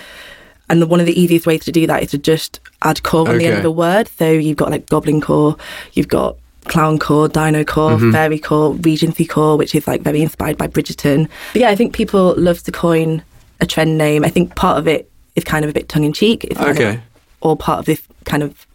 and 0.71 0.81
the, 0.81 0.87
one 0.87 0.99
of 0.99 1.05
the 1.05 1.13
easiest 1.21 1.45
ways 1.45 1.63
to 1.65 1.71
do 1.71 1.85
that 1.85 2.01
is 2.01 2.09
to 2.09 2.17
just 2.17 2.59
add 2.81 3.03
core 3.03 3.29
on 3.29 3.37
the 3.37 3.45
end 3.45 3.59
of 3.59 3.65
a 3.65 3.69
word. 3.69 4.07
So 4.17 4.31
you've 4.31 4.57
got 4.57 4.71
like 4.71 4.87
goblin 4.89 5.21
core, 5.21 5.57
you've 5.93 6.07
got 6.07 6.37
clown 6.67 6.99
core, 6.99 7.27
dino 7.27 7.63
core, 7.63 7.91
Mm-hmm. 7.97 8.11
fairy 8.11 8.39
core, 8.39 8.73
regency 8.75 9.25
core, 9.25 9.57
which 9.57 9.73
is 9.75 9.87
like 9.87 10.01
very 10.01 10.21
inspired 10.21 10.57
by 10.57 10.67
Bridgerton. 10.67 11.27
But 11.53 11.61
yeah, 11.61 11.69
I 11.69 11.75
think 11.75 11.93
people 11.93 12.33
love 12.37 12.61
to 12.63 12.71
coin 12.71 13.23
a 13.59 13.65
trend 13.65 13.97
name. 13.97 14.23
I 14.23 14.29
think 14.29 14.55
part 14.55 14.77
of 14.77 14.87
it 14.87 15.09
is 15.35 15.43
kind 15.43 15.63
of 15.65 15.69
a 15.69 15.73
bit 15.73 15.89
tongue 15.89 16.03
in 16.03 16.13
cheek. 16.13 16.43
It's 16.43 16.57
kind 16.59 16.71
of 16.71 16.77
Okay. 16.77 16.99
all 17.41 17.55
part 17.55 17.79
of 17.79 17.85
this 17.85 18.01
kind 18.25 18.43
of 18.43 18.65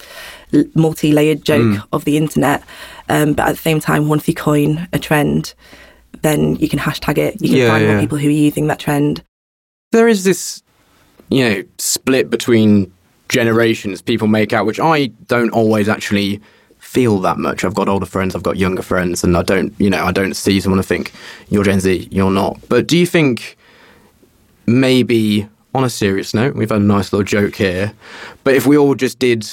multi-layered 0.75 1.45
joke 1.45 1.63
Mm. 1.79 1.85
of 1.93 2.05
the 2.05 2.17
internet. 2.17 2.63
Um, 3.09 3.33
but 3.35 3.49
at 3.49 3.53
the 3.53 3.63
same 3.63 3.81
time, 3.81 4.09
once 4.09 4.27
you 4.29 4.35
coin 4.35 4.89
a 4.93 4.99
trend, 4.99 5.55
then 6.23 6.57
you 6.57 6.69
can 6.69 6.79
hashtag 6.79 7.19
it. 7.19 7.41
You 7.41 7.49
can 7.49 7.59
Yeah, 7.59 7.69
find 7.69 7.85
yeah. 7.85 7.93
more 7.93 8.01
people 8.01 8.19
who 8.19 8.29
are 8.29 8.31
using 8.31 8.67
that 8.69 8.79
trend. 8.79 9.23
There 9.93 10.09
is 10.09 10.25
this, 10.25 10.63
you 11.29 11.49
know, 11.49 11.63
split 11.79 12.31
between 12.31 12.93
generations 13.29 14.03
people 14.03 14.29
make 14.29 14.53
out, 14.53 14.67
which 14.67 14.79
I 14.81 15.07
don't 15.27 15.51
always 15.51 15.89
actually 15.89 16.41
feel 16.93 17.19
that 17.21 17.39
much. 17.39 17.65
I've 17.65 17.75
got 17.75 17.89
older 17.89 18.05
friends, 18.07 18.35
I've 18.35 18.43
got 18.43 18.59
younger 18.59 18.83
friends, 18.83 19.25
and 19.25 19.35
I 19.35 19.43
don't, 19.43 19.73
you 19.79 19.89
know, 19.89 20.05
I 20.05 20.13
don't 20.13 20.35
see 20.35 20.61
someone 20.61 20.79
and 20.79 20.87
think 20.87 21.13
you're 21.49 21.65
Gen 21.65 21.81
Z, 21.81 22.09
you're 22.11 22.31
not. 22.31 22.59
But 22.69 22.87
do 22.87 22.99
you 22.99 23.07
think 23.07 23.57
maybe 24.67 25.49
on 25.75 25.85
a 25.85 25.91
serious 25.91 26.35
note, 26.35 26.55
we've 26.55 26.69
had 26.69 26.83
a 26.83 26.85
nice 26.85 27.11
little 27.11 27.25
joke 27.25 27.55
here, 27.57 27.95
but 28.45 28.55
if 28.55 28.67
we 28.67 28.77
all 28.77 28.95
just 28.95 29.19
did 29.19 29.49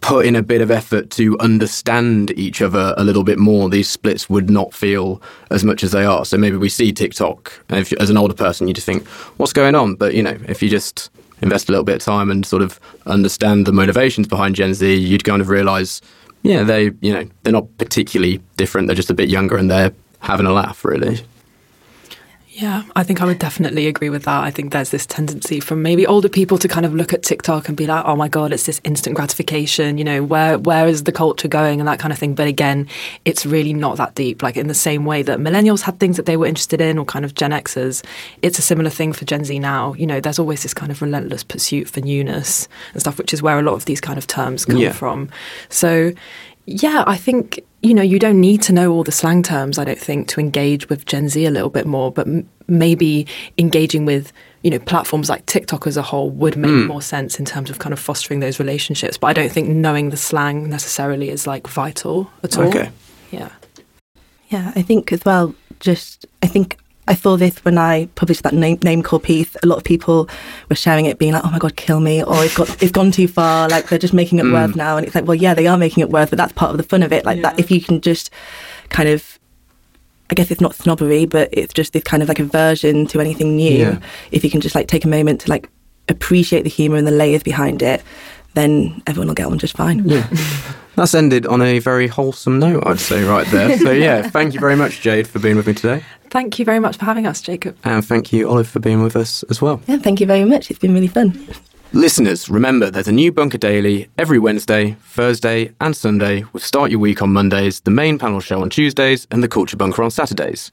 put 0.00 0.26
in 0.26 0.34
a 0.34 0.42
bit 0.42 0.60
of 0.60 0.70
effort 0.70 1.10
to 1.10 1.38
understand 1.38 2.32
each 2.32 2.60
other 2.60 2.92
a 2.96 3.04
little 3.04 3.22
bit 3.22 3.38
more, 3.38 3.68
these 3.68 3.88
splits 3.88 4.28
would 4.28 4.50
not 4.50 4.74
feel 4.74 5.22
as 5.50 5.62
much 5.64 5.84
as 5.84 5.92
they 5.92 6.04
are. 6.04 6.24
So 6.24 6.36
maybe 6.36 6.56
we 6.56 6.68
see 6.68 6.92
TikTok, 6.92 7.52
and 7.68 7.78
if, 7.78 7.92
as 7.94 8.10
an 8.10 8.16
older 8.16 8.34
person, 8.34 8.66
you 8.66 8.74
just 8.74 8.86
think, 8.86 9.06
"What's 9.38 9.52
going 9.52 9.76
on?" 9.76 9.94
But 9.94 10.14
you 10.14 10.22
know, 10.24 10.36
if 10.48 10.60
you 10.62 10.68
just 10.68 11.10
invest 11.40 11.68
a 11.68 11.72
little 11.72 11.84
bit 11.84 11.96
of 11.96 12.02
time 12.02 12.30
and 12.32 12.44
sort 12.44 12.62
of 12.62 12.80
understand 13.06 13.64
the 13.66 13.72
motivations 13.72 14.26
behind 14.26 14.56
Gen 14.56 14.74
Z, 14.74 14.92
you'd 14.92 15.22
kind 15.22 15.40
of 15.40 15.48
realize, 15.48 16.00
yeah, 16.42 16.62
they, 16.62 16.92
you 17.00 17.12
know, 17.12 17.28
they're 17.42 17.52
not 17.52 17.76
particularly 17.78 18.40
different. 18.56 18.86
They're 18.88 18.96
just 18.96 19.10
a 19.10 19.14
bit 19.14 19.28
younger, 19.28 19.56
and 19.56 19.70
they're 19.70 19.92
having 20.20 20.46
a 20.46 20.52
laugh, 20.52 20.84
really. 20.84 21.20
Yeah, 22.60 22.82
I 22.96 23.04
think 23.04 23.22
I 23.22 23.24
would 23.24 23.38
definitely 23.38 23.86
agree 23.86 24.10
with 24.10 24.24
that. 24.24 24.42
I 24.42 24.50
think 24.50 24.72
there's 24.72 24.90
this 24.90 25.06
tendency 25.06 25.60
from 25.60 25.80
maybe 25.80 26.04
older 26.04 26.28
people 26.28 26.58
to 26.58 26.66
kind 26.66 26.84
of 26.84 26.92
look 26.92 27.12
at 27.12 27.22
TikTok 27.22 27.68
and 27.68 27.76
be 27.76 27.86
like, 27.86 28.04
"Oh 28.04 28.16
my 28.16 28.26
god, 28.26 28.52
it's 28.52 28.66
this 28.66 28.80
instant 28.82 29.14
gratification." 29.14 29.96
You 29.96 30.02
know, 30.02 30.24
where 30.24 30.58
where 30.58 30.88
is 30.88 31.04
the 31.04 31.12
culture 31.12 31.46
going 31.46 31.78
and 31.80 31.86
that 31.88 32.00
kind 32.00 32.12
of 32.12 32.18
thing. 32.18 32.34
But 32.34 32.48
again, 32.48 32.88
it's 33.24 33.46
really 33.46 33.72
not 33.72 33.96
that 33.98 34.16
deep. 34.16 34.42
Like 34.42 34.56
in 34.56 34.66
the 34.66 34.74
same 34.74 35.04
way 35.04 35.22
that 35.22 35.38
millennials 35.38 35.82
had 35.82 36.00
things 36.00 36.16
that 36.16 36.26
they 36.26 36.36
were 36.36 36.46
interested 36.46 36.80
in, 36.80 36.98
or 36.98 37.04
kind 37.04 37.24
of 37.24 37.36
Gen 37.36 37.52
Xers, 37.52 38.04
it's 38.42 38.58
a 38.58 38.62
similar 38.62 38.90
thing 38.90 39.12
for 39.12 39.24
Gen 39.24 39.44
Z 39.44 39.56
now. 39.60 39.94
You 39.94 40.08
know, 40.08 40.18
there's 40.18 40.40
always 40.40 40.64
this 40.64 40.74
kind 40.74 40.90
of 40.90 41.00
relentless 41.00 41.44
pursuit 41.44 41.88
for 41.88 42.00
newness 42.00 42.66
and 42.92 43.00
stuff, 43.00 43.18
which 43.18 43.32
is 43.32 43.40
where 43.40 43.60
a 43.60 43.62
lot 43.62 43.74
of 43.74 43.84
these 43.84 44.00
kind 44.00 44.18
of 44.18 44.26
terms 44.26 44.64
come 44.64 44.78
Yeah. 44.78 44.90
from. 44.90 45.28
So, 45.68 46.12
yeah, 46.68 47.02
I 47.06 47.16
think 47.16 47.60
you 47.82 47.94
know 47.94 48.02
you 48.02 48.18
don't 48.18 48.40
need 48.40 48.60
to 48.62 48.72
know 48.72 48.92
all 48.92 49.04
the 49.04 49.12
slang 49.12 49.42
terms. 49.42 49.78
I 49.78 49.84
don't 49.84 49.98
think 49.98 50.28
to 50.28 50.40
engage 50.40 50.88
with 50.88 51.06
Gen 51.06 51.28
Z 51.28 51.44
a 51.46 51.50
little 51.50 51.70
bit 51.70 51.86
more, 51.86 52.12
but 52.12 52.26
m- 52.26 52.48
maybe 52.66 53.26
engaging 53.56 54.04
with 54.04 54.32
you 54.62 54.70
know 54.70 54.78
platforms 54.80 55.28
like 55.30 55.46
TikTok 55.46 55.86
as 55.86 55.96
a 55.96 56.02
whole 56.02 56.30
would 56.30 56.56
make 56.56 56.70
Hmm. 56.70 56.86
more 56.86 57.02
sense 57.02 57.38
in 57.38 57.44
terms 57.46 57.70
of 57.70 57.78
kind 57.78 57.92
of 57.92 57.98
fostering 57.98 58.40
those 58.40 58.58
relationships. 58.58 59.16
But 59.16 59.28
I 59.28 59.32
don't 59.32 59.50
think 59.52 59.68
knowing 59.68 60.10
the 60.10 60.16
slang 60.16 60.68
necessarily 60.68 61.30
is 61.30 61.46
like 61.46 61.66
vital 61.68 62.30
at 62.42 62.58
all. 62.58 62.68
Okay. 62.68 62.90
Yeah. 63.30 63.48
Yeah, 64.48 64.72
I 64.74 64.82
think 64.82 65.12
as 65.12 65.24
well, 65.24 65.54
just 65.80 66.26
I 66.42 66.46
think 66.46 66.76
I 67.08 67.14
saw 67.14 67.36
this 67.36 67.64
when 67.64 67.78
I 67.78 68.06
published 68.14 68.42
that 68.42 68.52
name, 68.54 68.78
name 68.82 69.02
core 69.02 69.18
piece. 69.18 69.56
A 69.62 69.66
lot 69.66 69.78
of 69.78 69.84
people 69.84 70.28
were 70.68 70.76
sharing 70.76 71.06
it, 71.06 71.18
being 71.18 71.32
like, 71.32 71.44
"Oh 71.44 71.50
my 71.50 71.58
god, 71.58 71.74
kill 71.76 72.00
me!" 72.00 72.22
or 72.22 72.44
"It's 72.44 72.54
got 72.56 72.82
it's 72.82 72.92
gone 72.92 73.10
too 73.10 73.26
far." 73.26 73.68
Like 73.68 73.88
they're 73.88 73.98
just 73.98 74.14
making 74.14 74.38
it 74.38 74.44
Mm. 74.44 74.52
worse 74.52 74.76
now, 74.76 74.96
and 74.96 75.06
it's 75.06 75.14
like, 75.14 75.26
well, 75.26 75.34
yeah, 75.34 75.54
they 75.54 75.66
are 75.66 75.78
making 75.78 76.02
it 76.02 76.10
worse, 76.10 76.28
but 76.30 76.36
that's 76.36 76.52
part 76.52 76.70
of 76.70 76.76
the 76.76 76.82
fun 76.82 77.02
of 77.02 77.12
it. 77.12 77.24
Like 77.24 77.42
that, 77.42 77.58
if 77.58 77.70
you 77.70 77.80
can 77.80 78.00
just 78.00 78.30
kind 78.90 79.08
of, 79.08 79.38
I 80.30 80.34
guess 80.34 80.50
it's 80.50 80.60
not 80.60 80.74
snobbery, 80.74 81.24
but 81.24 81.48
it's 81.52 81.72
just 81.72 81.92
this 81.94 82.02
kind 82.02 82.22
of 82.22 82.28
like 82.28 82.38
aversion 82.40 83.06
to 83.08 83.20
anything 83.20 83.56
new. 83.56 83.78
Yeah. 83.78 83.98
If 84.30 84.44
you 84.44 84.50
can 84.50 84.60
just 84.60 84.74
like 84.74 84.86
take 84.86 85.04
a 85.04 85.08
moment 85.08 85.40
to 85.42 85.50
like 85.50 85.68
appreciate 86.10 86.62
the 86.64 86.70
humor 86.70 86.96
and 86.96 87.06
the 87.06 87.10
layers 87.12 87.42
behind 87.42 87.82
it, 87.82 88.02
then 88.58 89.02
everyone 89.06 89.28
will 89.28 89.34
get 89.34 89.46
on 89.46 89.58
just 89.58 89.76
fine. 89.76 90.06
Yeah. 90.06 90.28
That's 90.96 91.14
ended 91.14 91.46
on 91.46 91.62
a 91.62 91.78
very 91.78 92.08
wholesome 92.08 92.58
note, 92.58 92.82
I'd 92.84 92.98
say, 92.98 93.22
right 93.22 93.46
there. 93.48 93.78
So, 93.78 93.92
yeah, 93.92 94.22
thank 94.30 94.52
you 94.52 94.58
very 94.58 94.74
much, 94.74 95.00
Jade, 95.00 95.28
for 95.28 95.38
being 95.38 95.54
with 95.54 95.68
me 95.68 95.74
today. 95.74 96.02
Thank 96.30 96.58
you 96.58 96.64
very 96.64 96.80
much 96.80 96.96
for 96.96 97.04
having 97.04 97.24
us, 97.24 97.40
Jacob. 97.40 97.76
And 97.84 98.04
thank 98.04 98.32
you, 98.32 98.48
Olive, 98.50 98.66
for 98.66 98.80
being 98.80 99.04
with 99.04 99.14
us 99.14 99.44
as 99.44 99.62
well. 99.62 99.80
Yeah, 99.86 99.98
thank 99.98 100.18
you 100.18 100.26
very 100.26 100.44
much. 100.44 100.70
It's 100.70 100.80
been 100.80 100.92
really 100.92 101.06
fun. 101.06 101.46
Listeners, 101.92 102.50
remember 102.50 102.90
there's 102.90 103.06
a 103.06 103.12
new 103.12 103.30
Bunker 103.30 103.58
Daily 103.58 104.08
every 104.18 104.40
Wednesday, 104.40 104.96
Thursday, 105.04 105.72
and 105.80 105.96
Sunday, 105.96 106.44
with 106.52 106.64
Start 106.64 106.90
Your 106.90 107.00
Week 107.00 107.22
on 107.22 107.32
Mondays, 107.32 107.80
the 107.80 107.92
main 107.92 108.18
panel 108.18 108.40
show 108.40 108.60
on 108.60 108.68
Tuesdays, 108.68 109.28
and 109.30 109.42
the 109.42 109.48
Culture 109.48 109.76
Bunker 109.76 110.02
on 110.02 110.10
Saturdays. 110.10 110.72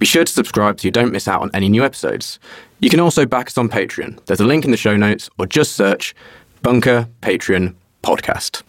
Be 0.00 0.06
sure 0.06 0.24
to 0.24 0.32
subscribe 0.32 0.80
so 0.80 0.86
you 0.86 0.90
don't 0.90 1.12
miss 1.12 1.28
out 1.28 1.42
on 1.42 1.50
any 1.54 1.68
new 1.68 1.84
episodes. 1.84 2.40
You 2.80 2.90
can 2.90 3.00
also 3.00 3.24
back 3.24 3.46
us 3.46 3.58
on 3.58 3.68
Patreon. 3.68 4.24
There's 4.24 4.40
a 4.40 4.46
link 4.46 4.64
in 4.64 4.70
the 4.70 4.76
show 4.76 4.96
notes, 4.96 5.30
or 5.38 5.46
just 5.46 5.72
search 5.72 6.14
Bunker 6.62 7.08
Patreon 7.22 7.74
Podcast. 8.02 8.62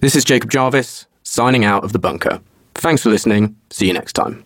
This 0.00 0.16
is 0.16 0.24
Jacob 0.24 0.50
Jarvis, 0.50 1.06
signing 1.22 1.66
out 1.66 1.84
of 1.84 1.92
the 1.92 1.98
bunker. 1.98 2.40
Thanks 2.74 3.02
for 3.02 3.10
listening. 3.10 3.56
See 3.68 3.86
you 3.86 3.92
next 3.92 4.14
time. 4.14 4.44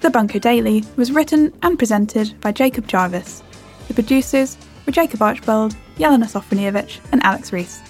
The 0.00 0.10
Bunker 0.12 0.40
Daily 0.40 0.84
was 0.96 1.12
written 1.12 1.52
and 1.62 1.78
presented 1.78 2.38
by 2.40 2.50
Jacob 2.50 2.88
Jarvis. 2.88 3.44
The 3.86 3.94
producers 3.94 4.56
were 4.86 4.92
Jacob 4.92 5.22
Archbold, 5.22 5.76
Jelena 5.98 6.24
Sofronijevic, 6.24 6.98
and 7.12 7.22
Alex 7.22 7.52
Reese. 7.52 7.80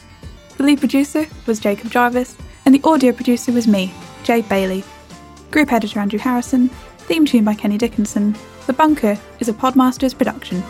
The 0.58 0.64
lead 0.64 0.80
producer 0.80 1.26
was 1.46 1.60
Jacob 1.60 1.90
Jarvis, 1.90 2.36
and 2.66 2.74
the 2.74 2.82
audio 2.84 3.10
producer 3.10 3.52
was 3.52 3.66
me, 3.66 3.90
Jade 4.22 4.48
Bailey. 4.50 4.84
Group 5.54 5.72
editor 5.72 6.00
Andrew 6.00 6.18
Harrison, 6.18 6.68
theme 7.06 7.24
tune 7.24 7.44
by 7.44 7.54
Kenny 7.54 7.78
Dickinson. 7.78 8.34
The 8.66 8.72
Bunker 8.72 9.16
is 9.38 9.48
a 9.48 9.52
Podmasters 9.52 10.12
production. 10.12 10.64